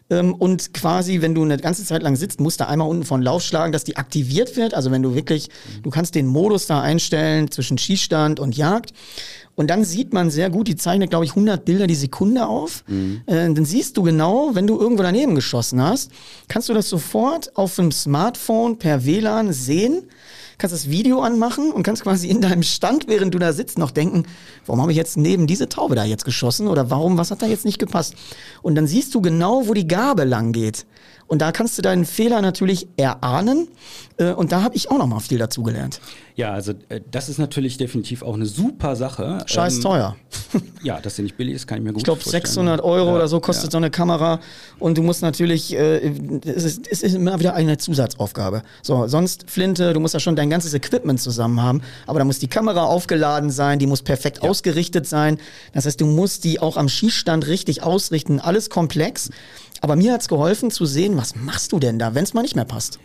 [0.10, 3.22] Ähm, und quasi, wenn du eine ganze Zeit lang sitzt, musst du einmal unten von
[3.22, 4.74] Lauf schlagen, dass die aktiviert wird.
[4.74, 5.50] Also wenn du wirklich,
[5.82, 8.92] du kannst den Modus da einstellen zwischen Schießstand und Jagd.
[9.56, 12.84] Und dann sieht man sehr gut, die zeichnet, glaube ich, 100 Bilder die Sekunde auf.
[13.26, 16.12] Äh, dann siehst du genau, wenn du irgendwo daneben geschossen hast,
[16.48, 20.04] kannst du das sofort auf dem Smartphone per WLAN sehen,
[20.58, 23.92] kannst das Video anmachen und kannst quasi in deinem Stand, während du da sitzt, noch
[23.92, 24.24] denken,
[24.66, 27.46] warum habe ich jetzt neben diese Taube da jetzt geschossen oder warum, was hat da
[27.46, 28.16] jetzt nicht gepasst?
[28.62, 30.86] Und dann siehst du genau, wo die Gabe lang geht.
[31.28, 33.68] Und da kannst du deinen Fehler natürlich erahnen.
[34.18, 36.00] Äh, und da habe ich auch noch mal viel dazu gelernt.
[36.36, 39.40] Ja, also äh, das ist natürlich definitiv auch eine super Sache.
[39.46, 40.16] Scheiß Ähm, teuer.
[40.84, 42.44] Ja, dass sie nicht billig ist, kann ich mir gut Ich glaube, vorstellen.
[42.44, 43.72] 600 Euro Ja, oder so kostet ja.
[43.72, 44.40] so eine Kamera.
[44.78, 46.14] Und du musst natürlich, äh,
[46.46, 48.62] es, ist, es ist immer wieder eine Zusatzaufgabe.
[48.84, 51.82] So, sonst Flinte, du musst ja schon dein ganzes Equipment zusammen haben.
[52.06, 55.40] Aber da muss die Kamera aufgeladen sein, die muss perfekt ausgerichtet sein.
[55.74, 58.40] Das heißt, du musst die auch am Schießstand richtig ausrichten.
[58.40, 59.32] Alles komplex.
[59.82, 62.56] Aber mir hat's geholfen zu sehen, was machst du denn da, wenn es mal nicht
[62.56, 63.00] mehr passt.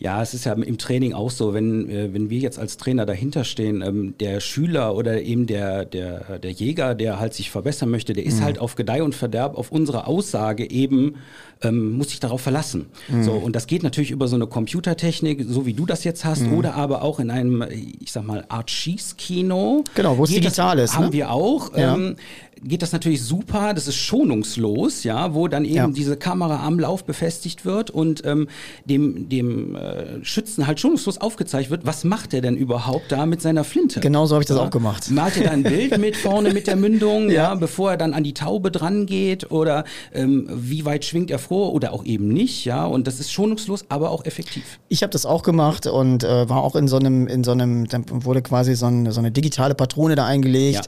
[0.00, 3.04] Ja, es ist ja im Training auch so, wenn, äh, wenn wir jetzt als Trainer
[3.04, 7.90] dahinter stehen, ähm, der Schüler oder eben der, der, der Jäger, der halt sich verbessern
[7.90, 11.16] möchte, der ist halt auf Gedeih und Verderb auf unsere Aussage eben,
[11.62, 12.86] ähm, muss sich darauf verlassen.
[13.22, 16.42] So, und das geht natürlich über so eine Computertechnik, so wie du das jetzt hast,
[16.48, 17.64] oder aber auch in einem,
[18.00, 19.84] ich sag mal, Art Schießkino.
[19.94, 21.12] Genau, wo es digital das, ist, Haben ne?
[21.12, 21.76] wir auch.
[21.76, 21.94] Ja.
[21.94, 22.16] Ähm,
[22.62, 25.86] geht das natürlich super, das ist schonungslos, ja, wo dann eben Ja.
[25.88, 28.48] diese Kamera am Lauf befestigt wird und ähm,
[28.84, 33.40] dem, dem äh, Schützen halt schonungslos aufgezeigt wird, was macht er denn überhaupt da mit
[33.40, 34.00] seiner Flinte?
[34.00, 35.10] Genau so habe ich das auch gemacht.
[35.10, 37.44] Malt er da ein Bild mit vorne mit der Mündung, ja.
[37.44, 37.54] Ja.
[37.54, 41.72] bevor er dann an die Taube dran geht oder ähm, wie weit schwingt er vor
[41.72, 44.78] oder auch eben nicht, ja, und das ist schonungslos, aber auch effektiv.
[44.86, 47.88] Ich habe das auch gemacht und äh, war auch in so einem, in so einem,
[47.88, 50.86] dann wurde quasi so, ein, so eine digitale Patrone da eingelegt.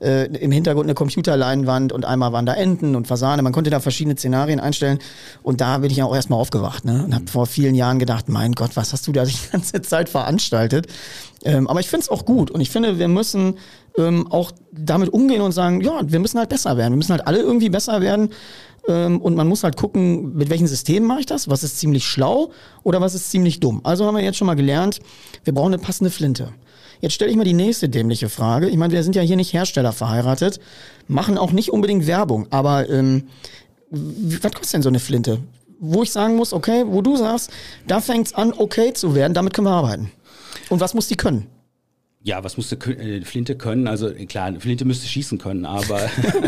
[0.00, 3.42] Äh, Im Hintergrund eine Computerleinwand und einmal waren da Enten und Fasane.
[3.42, 5.00] Man konnte da verschiedene Szenarien einstellen.
[5.42, 7.04] Und da bin ich ja auch erstmal aufgewacht ne?
[7.04, 10.08] und habe vor vielen Jahren gedacht, mein Gott, was hast du da die ganze Zeit
[10.08, 10.86] veranstaltet?
[11.44, 13.54] Ähm, aber ich finde es auch gut und ich finde, wir müssen
[13.96, 16.92] ähm, auch damit umgehen und sagen, ja, wir müssen halt besser werden.
[16.92, 18.30] Wir müssen halt alle irgendwie besser werden.
[18.88, 21.48] Ähm, und man muss halt gucken, mit welchen Systemen mache ich das?
[21.48, 22.50] Was ist ziemlich schlau
[22.82, 23.80] oder was ist ziemlich dumm?
[23.84, 25.00] Also haben wir jetzt schon mal gelernt,
[25.44, 26.50] wir brauchen eine passende Flinte.
[27.00, 28.68] Jetzt stelle ich mal die nächste dämliche Frage.
[28.68, 30.60] Ich meine, wir sind ja hier nicht Hersteller verheiratet,
[31.06, 33.24] machen auch nicht unbedingt Werbung, aber ähm,
[33.90, 35.38] was kostet denn so eine Flinte?
[35.80, 37.50] Wo ich sagen muss, okay, wo du sagst,
[37.86, 40.10] da fängt's an, okay zu werden, damit können wir arbeiten.
[40.70, 41.46] Und was muss die können?
[42.26, 43.86] Ja, was musste äh, Flinte können?
[43.86, 46.00] Also äh, klar, Flinte müsste schießen können, aber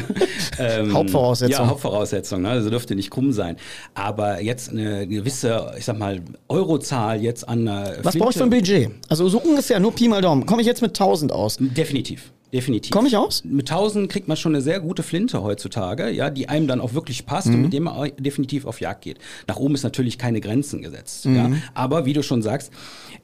[0.59, 1.53] ähm, Hauptvoraussetzung.
[1.53, 2.41] Ja, Hauptvoraussetzung.
[2.41, 2.49] Ne?
[2.49, 3.57] Also dürfte nicht krumm sein.
[3.93, 8.45] Aber jetzt eine gewisse, ich sag mal, Eurozahl jetzt an einer Was brauche ich für
[8.45, 8.91] ein Budget?
[9.11, 10.47] Also so ungefähr, nur Pi mal Daumen.
[10.47, 11.59] Komme ich jetzt mit 1000 aus?
[11.61, 12.33] Definitiv.
[12.52, 12.92] Definitiv.
[12.92, 13.42] Komm ich aus?
[13.44, 16.94] Mit 1000 kriegt man schon eine sehr gute Flinte heutzutage, ja, die einem dann auch
[16.94, 17.54] wirklich passt Mhm.
[17.54, 19.18] und mit dem man definitiv auf Jagd geht.
[19.48, 21.37] Nach oben ist natürlich keine Grenzen gesetzt, Mhm.
[21.37, 21.50] ja.
[21.74, 22.70] Aber wie du schon sagst,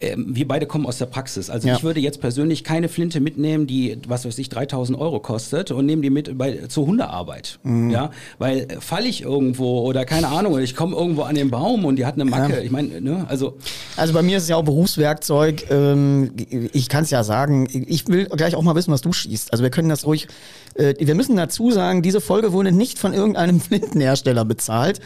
[0.00, 1.50] ähm, wir beide kommen aus der Praxis.
[1.50, 1.76] Also Ja.
[1.76, 5.86] ich würde jetzt persönlich keine Flinte mitnehmen, die, was weiß ich, 3000 Euro kostet und
[5.86, 7.90] nehme die mit bei, zur Hundearbeit, Mhm.
[7.90, 8.10] ja.
[8.38, 11.84] Weil äh, falle ich irgendwo oder keine Ahnung, oder ich komme irgendwo an den Baum
[11.84, 12.60] und die hat eine Macke.
[12.62, 13.56] Ich meine, ne, also
[13.96, 15.70] Also bei mir ist es ja auch Berufswerkzeug.
[15.70, 16.32] Ähm,
[16.72, 17.68] ich kann es ja sagen.
[17.72, 19.52] Ich will gleich auch mal wissen, was du schießt.
[19.52, 20.28] Also wir können das ruhig,
[20.74, 25.00] äh, wir müssen dazu sagen, diese Folge wurde nicht von irgendeinem Flintenhersteller bezahlt.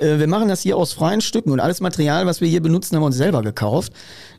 [0.00, 2.96] Äh, wir machen das hier aus freien Stücken und alles Material, was wir hier benutzen,
[2.96, 3.92] haben wir uns selber gekauft.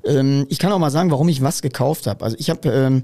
[0.05, 2.23] Ähm, ich kann auch mal sagen, warum ich was gekauft habe.
[2.23, 3.03] Also ich habe ähm,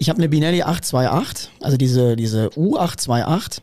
[0.00, 3.58] ich eine Binelli 828, also diese, diese U828.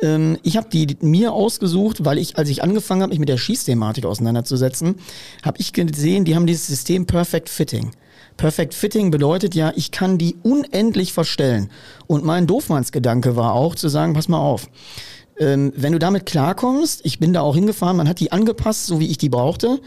[0.00, 3.38] Ähm, ich habe die mir ausgesucht, weil ich, als ich angefangen habe, mich mit der
[3.38, 4.96] Schießthematik auseinanderzusetzen,
[5.44, 7.92] habe ich gesehen, die haben dieses System Perfect Fitting.
[8.38, 11.70] Perfect Fitting bedeutet ja, ich kann die unendlich verstellen.
[12.06, 14.70] Und mein Doofmannsgedanke war auch zu sagen, pass mal auf,
[15.38, 18.98] ähm, wenn du damit klarkommst, ich bin da auch hingefahren, man hat die angepasst, so
[19.00, 19.80] wie ich die brauchte.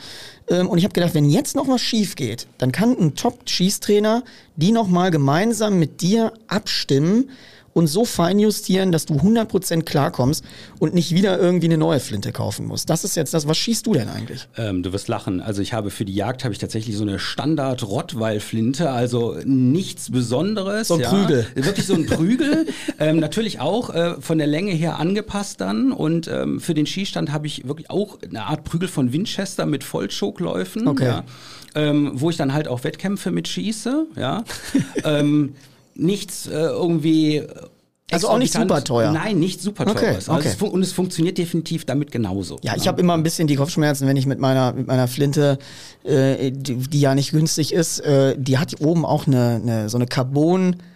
[0.50, 4.24] Ähm, und ich habe gedacht, wenn jetzt noch was schief geht, dann kann ein Top-Schießtrainer
[4.56, 7.30] die nochmal gemeinsam mit dir abstimmen,
[7.74, 10.44] und so feinjustieren, dass du 100% klarkommst
[10.80, 12.90] und nicht wieder irgendwie eine neue Flinte kaufen musst.
[12.90, 13.48] Das ist jetzt das.
[13.48, 14.48] Was schießt du denn eigentlich?
[14.58, 15.42] Ähm, du wirst lachen.
[15.42, 20.12] Also ich habe für die Jagd habe ich tatsächlich so eine Standard Rottweil-Flinte, also nichts
[20.12, 20.90] Besonderes.
[20.90, 21.10] So ein ja.
[21.10, 21.48] Prügel.
[21.56, 22.68] Wirklich so ein Prügel.
[23.00, 25.92] ähm, natürlich auch äh, von der Länge her angepasst dann.
[25.92, 29.84] Und ähm, für den Schießstand habe ich wirklich auch eine Art Prügel von Winchester mit
[29.84, 30.88] Vollschokläufen.
[30.88, 31.06] Okay.
[31.06, 31.24] Ja.
[31.74, 34.44] Ähm, wo ich dann halt auch Wettkämpfe mitschieße, ja.
[35.06, 35.56] ähm,
[35.96, 37.44] nichts äh, irgendwie.
[38.12, 39.12] Also auch nicht super teuer.
[39.12, 39.96] Nein, nicht super teuer.
[39.96, 40.50] Okay, Also okay.
[40.50, 42.58] es und es funktioniert definitiv damit genauso.
[42.62, 45.60] Ja, ich habe immer ein bisschen die Kopfschmerzen, wenn ich mit meiner mit meiner Flinte,
[46.04, 49.98] äh, die, die ja nicht günstig ist, äh, die hat oben auch eine, eine so
[49.98, 50.91] eine Carbon äh,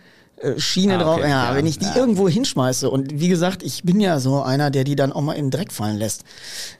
[0.57, 1.17] Schiene Ah, drauf.
[1.19, 1.95] okay, Ja, ja, wenn ich die ja.
[1.95, 5.33] irgendwo hinschmeiße und wie gesagt, ich bin ja so einer, der die dann auch mal
[5.33, 6.23] in den Dreck fallen lässt.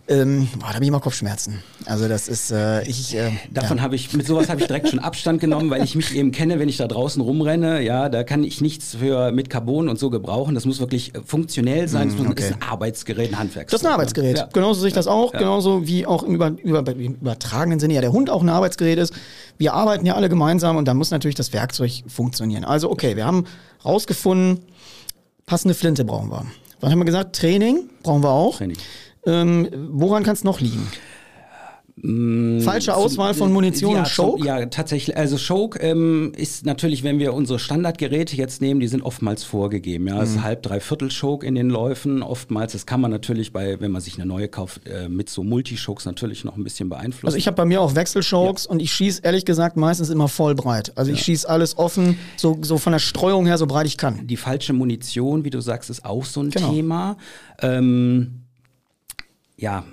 [0.08, 1.64] Ähm, boah, da habe ich immer Kopfschmerzen.
[1.86, 3.16] Also das ist äh, ich.
[3.16, 3.84] Äh, Davon ja.
[3.84, 6.60] habe ich, mit sowas habe ich direkt schon Abstand genommen, weil ich mich eben kenne,
[6.60, 10.10] wenn ich da draußen rumrenne, ja, da kann ich nichts für mit Carbon und so
[10.12, 10.54] gebrauchen.
[10.54, 12.10] Das muss wirklich äh, funktionell sein.
[12.10, 12.44] Das muss, Mm, okay.
[12.44, 13.72] ist ein Arbeitsgerät, ein Handwerkszeug.
[13.72, 14.38] Das ist ein Arbeitsgerät.
[14.38, 14.50] Ja.
[14.54, 15.32] Genauso sehe ich das auch.
[15.32, 19.00] Genauso wie auch im, über, über, im übertragenen Sinne ja der Hund auch ein Arbeitsgerät
[19.00, 19.14] ist.
[19.58, 22.66] Wir arbeiten ja alle gemeinsam und dann muss natürlich das Werkzeug funktionieren.
[22.66, 23.46] Also okay, wir haben
[23.84, 24.66] rausgefunden,
[25.46, 26.46] passende Flinte brauchen wir.
[26.82, 27.36] Was haben wir gesagt?
[27.36, 28.58] Training brauchen wir auch.
[28.58, 28.78] Training.
[29.26, 30.88] Ähm, woran kann es noch liegen?
[31.98, 34.08] Falsche Auswahl von Munition ja, und?
[34.10, 35.16] Zum, ja, tatsächlich.
[35.16, 40.08] Also Choke ähm, ist natürlich, wenn wir unsere Standardgeräte jetzt nehmen, die sind oftmals vorgegeben.
[40.08, 40.36] Ja, es Mhm.
[40.38, 42.22] ist halb, dreiviertel Choke in den Läufen.
[42.22, 45.42] Oftmals, das kann man natürlich bei, wenn man sich eine neue kauft, äh, mit so
[45.46, 47.28] Multi-Chokes natürlich noch ein bisschen beeinflussen.
[47.28, 50.54] Also ich habe bei mir auch Wechselchokes und ich schieße ehrlich gesagt meistens immer voll
[50.54, 50.92] breit.
[50.98, 54.28] Also ich schieße alles offen, so, so von der Streuung her, so breit ich kann.
[54.28, 56.72] Die falsche Munition, wie du sagst, ist auch so ein Genau.
[56.74, 57.18] Thema.
[57.62, 58.42] Ähm,
[59.56, 59.86] ja,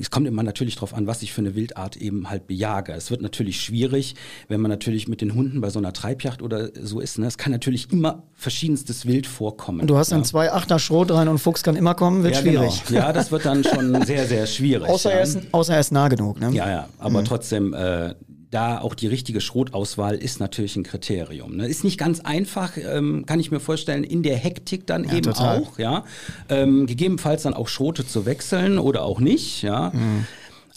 [0.00, 2.92] es kommt immer natürlich darauf an, was ich für eine Wildart eben halt bejage.
[2.92, 4.14] Es wird natürlich schwierig,
[4.48, 7.18] wenn man natürlich mit den Hunden bei so einer Treibjagd oder so ist.
[7.18, 7.26] Ne?
[7.26, 9.86] Es kann natürlich immer verschiedenstes Wild vorkommen.
[9.86, 10.24] Du hast dann ja.
[10.24, 12.82] zwei Achter Schrot rein und Fuchs kann immer kommen, wird ja, schwierig.
[12.86, 13.00] Genau.
[13.00, 14.88] Ja, das wird dann schon sehr, sehr schwierig.
[14.88, 15.16] Außer, ja.
[15.16, 16.40] er ist, außer er ist nah genug.
[16.40, 16.50] Ne?
[16.52, 18.14] Ja, ja, aber trotzdem, äh,
[18.50, 21.56] da auch die richtige Schrotauswahl ist natürlich ein Kriterium.
[21.56, 21.68] Ne?
[21.68, 25.60] Ist nicht ganz einfach, ähm, kann ich mir vorstellen, in der Hektik dann eben total.
[25.60, 26.04] auch, ja.
[26.48, 29.92] Ähm, gegebenenfalls dann auch Schrote zu wechseln oder auch nicht, ja.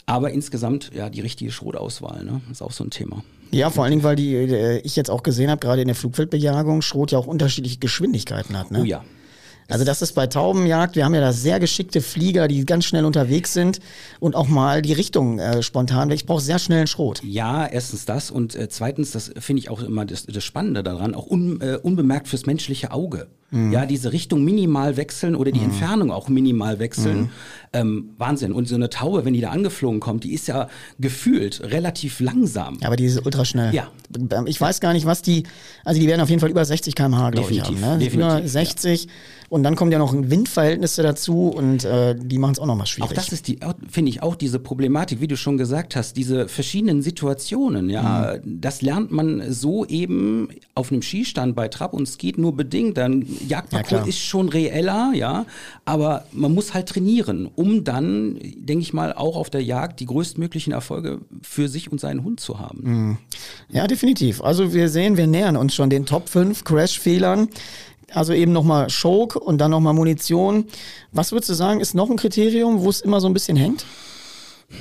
[0.06, 2.42] Aber insgesamt, ja, die richtige Schrotauswahl, ne?
[2.52, 3.24] Ist auch so ein Thema.
[3.52, 5.96] Ja, vor allen Dingen, weil die, äh, ich jetzt auch gesehen habe, gerade in der
[5.96, 8.72] Flugfeldbejagung, Schrot ja auch unterschiedliche Geschwindigkeiten hat.
[8.72, 8.82] Ne?
[8.82, 9.04] Oh ja.
[9.70, 13.06] Also das ist bei Taubenjagd, wir haben ja da sehr geschickte Flieger, die ganz schnell
[13.06, 13.80] unterwegs sind
[14.20, 16.12] und auch mal die Richtung äh, spontan.
[16.12, 17.22] Ich brauche sehr schnell einen Schrot.
[17.24, 21.16] Ja, erstens das und äh, zweitens, das finde ich auch immer das, das Spannende daran,
[21.16, 23.28] auch un, äh, unbemerkt fürs menschliche Auge.
[23.72, 27.30] Ja, diese Richtung minimal wechseln oder die Entfernung auch minimal wechseln.
[27.74, 28.52] Ähm, Wahnsinn.
[28.54, 30.68] Und so eine Taube, wenn die da angeflogen kommt, die ist ja
[31.00, 32.78] gefühlt relativ langsam.
[32.84, 33.74] Aber die ist ultra schnell.
[33.74, 33.88] Ja.
[34.46, 35.44] Ich weiß gar nicht, was die,
[35.84, 37.74] also die werden auf jeden Fall über 60 km/h, glaube ich, haben.
[37.74, 37.98] Definitiv, Ne?
[38.00, 39.08] definitiv, über 60
[39.50, 43.10] und dann kommen ja noch Windverhältnisse dazu und äh, die machen es auch nochmal schwierig.
[43.12, 43.60] Auch das ist die,
[43.90, 48.62] finde ich, auch diese Problematik, wie du schon gesagt hast, diese verschiedenen Situationen, ja, Mhm.
[48.62, 52.98] das lernt man so eben auf einem Skistand bei Trab und es geht nur bedingt.
[52.98, 54.08] Dann Ja, Jagdparcours klar.
[54.08, 55.46] ist schon reeller, ja,
[55.86, 60.06] aber man muss halt trainieren, um dann, denke ich mal, auch auf der Jagd die
[60.06, 62.82] größtmöglichen Erfolge für sich und seinen Hund zu haben.
[62.84, 63.18] Mhm.
[63.70, 64.42] Ja, definitiv.
[64.42, 67.48] Also wir sehen, wir nähern uns schon den Top 5 Crash-Fehlern.
[68.12, 70.66] Also eben nochmal Choke und dann nochmal Munition.
[71.14, 73.86] Was würdest du sagen, ist noch ein Kriterium, wo es immer so ein bisschen hängt?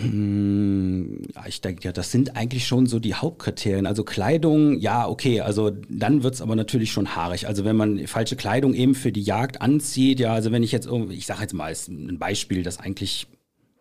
[0.00, 3.86] Ja, ich denke, ja, das sind eigentlich schon so die Hauptkriterien.
[3.86, 7.46] Also Kleidung, ja, okay, also dann wird's aber natürlich schon haarig.
[7.46, 10.88] Also wenn man falsche Kleidung eben für die Jagd anzieht, ja, also wenn ich jetzt
[11.10, 13.26] ich sage jetzt mal als ein Beispiel, das eigentlich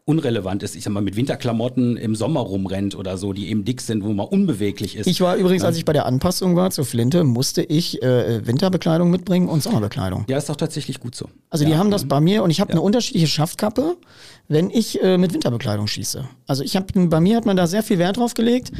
[0.05, 3.81] unrelevant ist, ich sag mal, mit Winterklamotten im Sommer rumrennt oder so, die eben dick
[3.81, 5.05] sind, wo man unbeweglich ist.
[5.05, 9.11] Ich war übrigens, als ich bei der Anpassung war zur Flinte, musste ich äh, Winterbekleidung
[9.11, 10.25] mitbringen und Sommerbekleidung.
[10.27, 11.29] Ja, ist doch tatsächlich gut so.
[11.49, 13.95] Also die haben das bei mir und ich habe eine unterschiedliche Schaftkappe,
[14.47, 16.27] wenn ich äh, mit Winterbekleidung schieße.
[16.47, 18.71] Also ich habe bei mir hat man da sehr viel Wert drauf gelegt,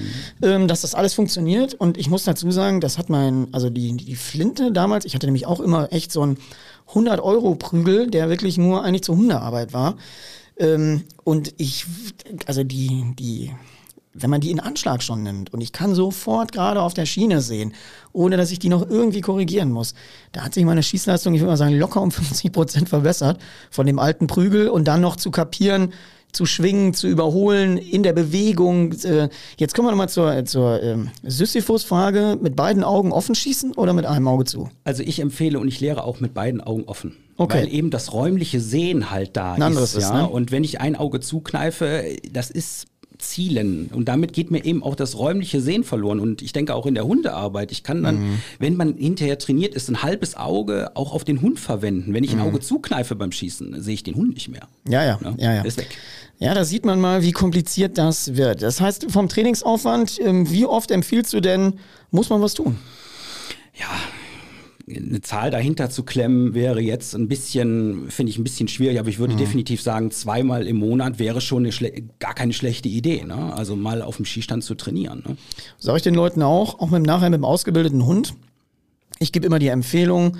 [0.42, 3.96] ähm, dass das alles funktioniert und ich muss dazu sagen, das hat mein, also die,
[3.96, 6.38] die Flinte damals, ich hatte nämlich auch immer echt so einen
[6.90, 9.96] 100 Euro Prügel, der wirklich nur eigentlich zur Hundearbeit war.
[10.62, 11.86] Ähm, und ich,
[12.46, 13.52] also die, die,
[14.14, 17.42] wenn man die in Anschlag schon nimmt und ich kann sofort gerade auf der Schiene
[17.42, 17.74] sehen,
[18.14, 19.96] ohne dass ich die noch irgendwie korrigieren muss,
[20.34, 23.88] da hat sich meine Schießleistung, ich würde mal sagen, locker um 50 Prozent verbessert von
[23.88, 25.94] dem alten Prügel und dann noch zu kapieren,
[26.32, 28.94] zu schwingen, zu überholen in der Bewegung.
[29.04, 32.38] Äh, jetzt kommen wir nochmal zur, zur ähm, Sisyphus-Frage.
[32.42, 34.70] Mit beiden Augen offen schießen oder mit einem Auge zu?
[34.84, 37.16] Also ich empfehle und ich lehre auch mit beiden Augen offen.
[37.38, 37.60] Okay.
[37.64, 39.96] Weil eben das räumliche Sehen halt da Ein ist.
[39.96, 40.24] ist, ja?
[40.24, 40.30] ne?
[40.30, 42.86] Und wenn ich ein Auge zukneife, das ist
[43.18, 43.90] Zielen.
[43.94, 46.20] Und damit geht mir eben auch das räumliche Sehen verloren.
[46.20, 48.38] Und ich denke auch in der Hundearbeit, ich kann dann, Mhm.
[48.58, 52.16] wenn man hinterher trainiert ist, ein halbes Auge auch auf den Hund verwenden.
[52.16, 52.46] Wenn ich ein Mhm.
[52.46, 54.68] Auge zukneife beim Schießen, sehe ich den Hund nicht mehr.
[54.90, 55.36] Ja, ja, Ne?
[55.38, 55.62] ja, ja.
[55.62, 55.90] Ist weg.
[56.42, 58.64] Ja, da sieht man mal, wie kompliziert das wird.
[58.64, 61.76] Das heißt, vom Trainingsaufwand, ähm, wie oft empfiehlst du denn,
[62.10, 62.78] muss man was tun?
[63.74, 63.88] ja,
[64.94, 69.08] eine Zahl dahinter zu klemmen wäre jetzt ein bisschen, finde ich ein bisschen schwierig, aber
[69.10, 69.22] ich Mhm.
[69.22, 71.70] würde definitiv sagen, zweimal im Monat wäre schon
[72.20, 73.24] gar keine schlechte Idee.
[73.24, 73.54] Ne?
[73.56, 75.24] Also mal auf dem Skistand zu trainieren.
[75.26, 75.38] Ne?
[75.80, 78.34] Sage ich den Leuten auch, auch mit dem nachher mit dem ausgebildeten Hund.
[79.20, 80.38] Ich gebe immer die Empfehlung,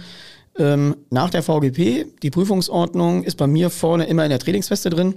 [0.58, 5.16] ähm, nach der VGP, die Prüfungsordnung ist bei mir vorne immer in der Trainingsfeste drin,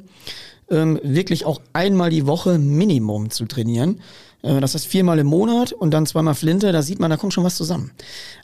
[0.70, 4.00] ähm, wirklich auch einmal die Woche Minimum zu trainieren.
[4.44, 7.32] Äh, das heißt viermal im Monat und dann zweimal Flinte, da sieht man, da kommt
[7.32, 7.90] schon was zusammen.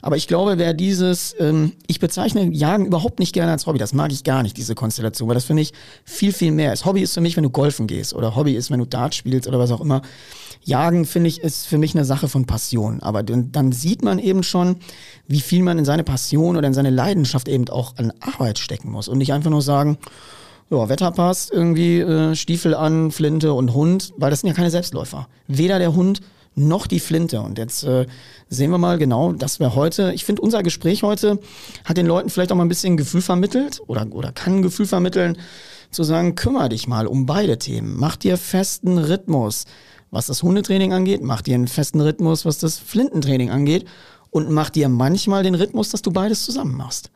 [0.01, 3.93] Aber ich glaube, wer dieses, ähm, ich bezeichne Jagen überhaupt nicht gerne als Hobby, das
[3.93, 6.85] mag ich gar nicht, diese Konstellation, weil das für mich viel, viel mehr ist.
[6.85, 9.47] Hobby ist für mich, wenn du golfen gehst oder Hobby ist, wenn du Dart spielst
[9.47, 10.01] oder was auch immer.
[10.63, 13.01] Jagen, finde ich, ist für mich eine Sache von Passion.
[13.01, 14.75] Aber dann, dann sieht man eben schon,
[15.27, 18.91] wie viel man in seine Passion oder in seine Leidenschaft eben auch an Arbeit stecken
[18.91, 19.07] muss.
[19.07, 19.97] Und nicht einfach nur sagen,
[20.71, 24.71] ja, Wetter passt, irgendwie äh, Stiefel an, Flinte und Hund, weil das sind ja keine
[24.71, 25.27] Selbstläufer.
[25.47, 26.21] Weder der Hund
[26.55, 27.41] noch die Flinte.
[27.41, 28.05] Und jetzt äh,
[28.49, 31.39] sehen wir mal genau, dass wir heute, ich finde, unser Gespräch heute
[31.85, 34.85] hat den Leuten vielleicht auch mal ein bisschen Gefühl vermittelt oder, oder kann ein Gefühl
[34.85, 35.37] vermitteln,
[35.91, 37.95] zu sagen, kümmere dich mal um beide Themen.
[37.97, 39.65] Mach dir festen Rhythmus,
[40.09, 43.85] was das Hundetraining angeht, mach dir einen festen Rhythmus, was das Flintentraining angeht
[44.29, 47.11] und mach dir manchmal den Rhythmus, dass du beides zusammen machst.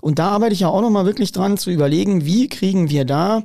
[0.00, 3.42] Und da arbeite ich ja auch nochmal wirklich dran zu überlegen, wie kriegen wir da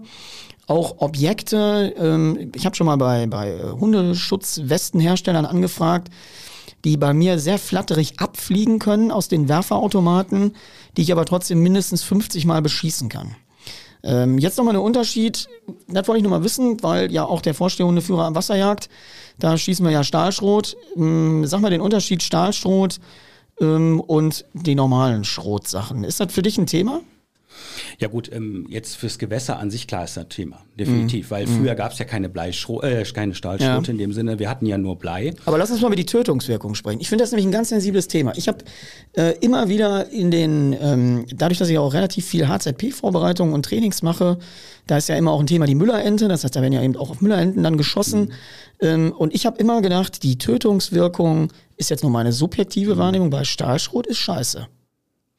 [0.67, 6.09] auch Objekte, ähm, ich habe schon mal bei, bei Hundeschutzwestenherstellern angefragt,
[6.85, 10.55] die bei mir sehr flatterig abfliegen können aus den Werferautomaten,
[10.95, 13.35] die ich aber trotzdem mindestens 50 Mal beschießen kann.
[14.03, 15.47] Ähm, jetzt nochmal ein Unterschied,
[15.87, 18.89] das wollte ich nochmal wissen, weil ja auch der vorstehende Führer am Wasserjagd,
[19.39, 20.75] da schießen wir ja Stahlschrot.
[20.95, 22.99] Ähm, sag mal den Unterschied Stahlschrot
[23.59, 26.03] ähm, und die normalen Schrotsachen.
[26.03, 27.01] Ist das für dich ein Thema?
[27.99, 31.75] Ja gut, ähm, jetzt fürs Gewässer an sich klar ist das Thema, definitiv, weil früher
[31.75, 33.91] gab es ja keine Bleischro äh, keine Stahlschrote Ja.
[33.91, 35.33] in dem Sinne, wir hatten ja nur Blei.
[35.45, 36.99] Aber lass uns mal über die Tötungswirkung sprechen.
[37.01, 38.33] Ich finde das nämlich ein ganz sensibles Thema.
[38.35, 38.59] Ich habe
[39.13, 44.01] äh, immer wieder in den, ähm, dadurch, dass ich auch relativ viel HZP-Vorbereitungen und Trainings
[44.01, 44.37] mache,
[44.87, 46.27] da ist ja immer auch ein Thema die Müllerente.
[46.27, 48.33] Das heißt, da werden ja eben auch auf Müllerenten dann geschossen.
[48.81, 53.43] Ähm, und ich habe immer gedacht, die Tötungswirkung ist jetzt nur meine subjektive Wahrnehmung, bei
[53.43, 54.67] Stahlschrot ist scheiße.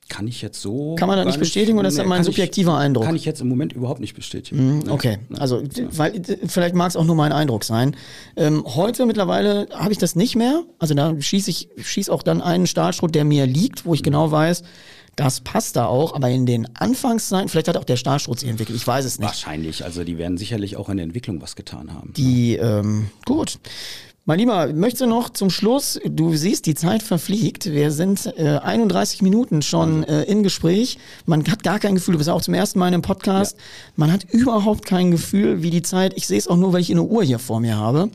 [0.09, 0.97] Kann ich jetzt so.
[0.97, 3.07] Kann man das nicht bestätigen oder ist das mein subjektiver ich, Eindruck?
[3.07, 4.81] Kann ich jetzt im Moment überhaupt nicht bestätigen.
[4.81, 4.91] Nee.
[4.91, 7.97] Okay, also d- weil vielleicht mag es auch nur mein Eindruck sein.
[8.37, 10.63] Ähm, heute mittlerweile habe ich das nicht mehr.
[10.79, 14.31] Also da schieße ich schieß auch dann einen Stahlschrot, der mir liegt, wo ich genau
[14.31, 14.63] weiß,
[15.17, 16.15] das passt da auch.
[16.15, 18.77] Aber in den Anfangszeiten, vielleicht hat auch der Stahlschrot sich entwickelt.
[18.77, 19.27] Ich weiß es nicht.
[19.27, 22.13] Wahrscheinlich, also die werden sicherlich auch in der Entwicklung was getan haben.
[22.15, 23.59] Die ähm, gut.
[24.27, 27.71] Mein Lieber, möchtest du noch zum Schluss, du siehst, die Zeit verfliegt.
[27.71, 30.97] Wir sind äh, 31 Minuten schon äh, im Gespräch.
[31.27, 33.55] Man hat gar kein Gefühl, du bist auch zum ersten Mal in einem Podcast.
[33.97, 36.91] Man hat überhaupt kein Gefühl, wie die Zeit, ich sehe es auch nur, weil ich
[36.91, 38.09] eine Uhr hier vor mir habe.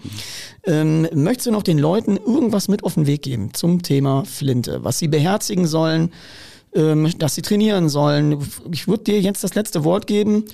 [0.64, 4.84] Ähm, möchtest du noch den Leuten irgendwas mit auf den Weg geben zum Thema Flinte,
[4.84, 6.12] was sie beherzigen sollen,
[6.74, 8.44] ähm, dass sie trainieren sollen?
[8.72, 10.46] Ich würde dir jetzt das letzte Wort geben.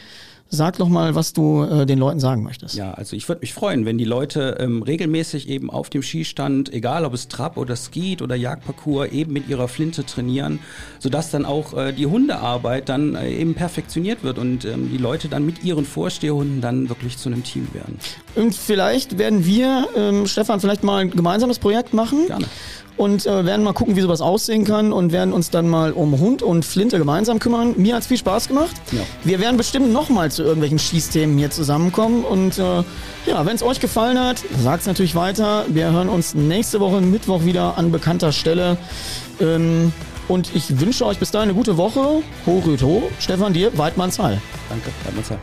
[0.55, 2.75] Sag doch mal, was du äh, den Leuten sagen möchtest.
[2.75, 6.73] Ja, also ich würde mich freuen, wenn die Leute ähm, regelmäßig eben auf dem Skistand,
[6.73, 10.59] egal ob es Trab oder Skeet oder Jagdparcours, eben mit ihrer Flinte trainieren,
[10.99, 15.27] sodass dann auch äh, die Hundearbeit dann äh, eben perfektioniert wird und ähm, die Leute
[15.27, 17.99] dann mit ihren Vorstehhunden dann wirklich zu einem Team werden.
[18.35, 22.27] Und vielleicht werden wir, ähm, Stefan, vielleicht mal ein gemeinsames Projekt machen.
[22.27, 22.45] Gerne.
[22.97, 26.19] Und äh, werden mal gucken, wie sowas aussehen kann und werden uns dann mal um
[26.19, 27.73] Hund und Flinte gemeinsam kümmern.
[27.77, 28.75] Mir hat's viel Spaß gemacht.
[28.91, 28.99] Ja.
[29.23, 32.83] Wir werden bestimmt nochmal zu irgendwelchen Schießthemen hier zusammenkommen und äh,
[33.25, 35.65] ja, wenn es euch gefallen hat, sagt's natürlich weiter.
[35.67, 38.77] Wir hören uns nächste Woche Mittwoch wieder an bekannter Stelle.
[39.39, 39.91] Ähm,
[40.27, 42.23] und ich wünsche euch bis dahin eine gute Woche.
[42.45, 43.03] Ho, Rüt, ho.
[43.19, 44.41] Stefan, dir, Weidmanns Hall.
[44.69, 45.39] Danke, Weidmanns Hall.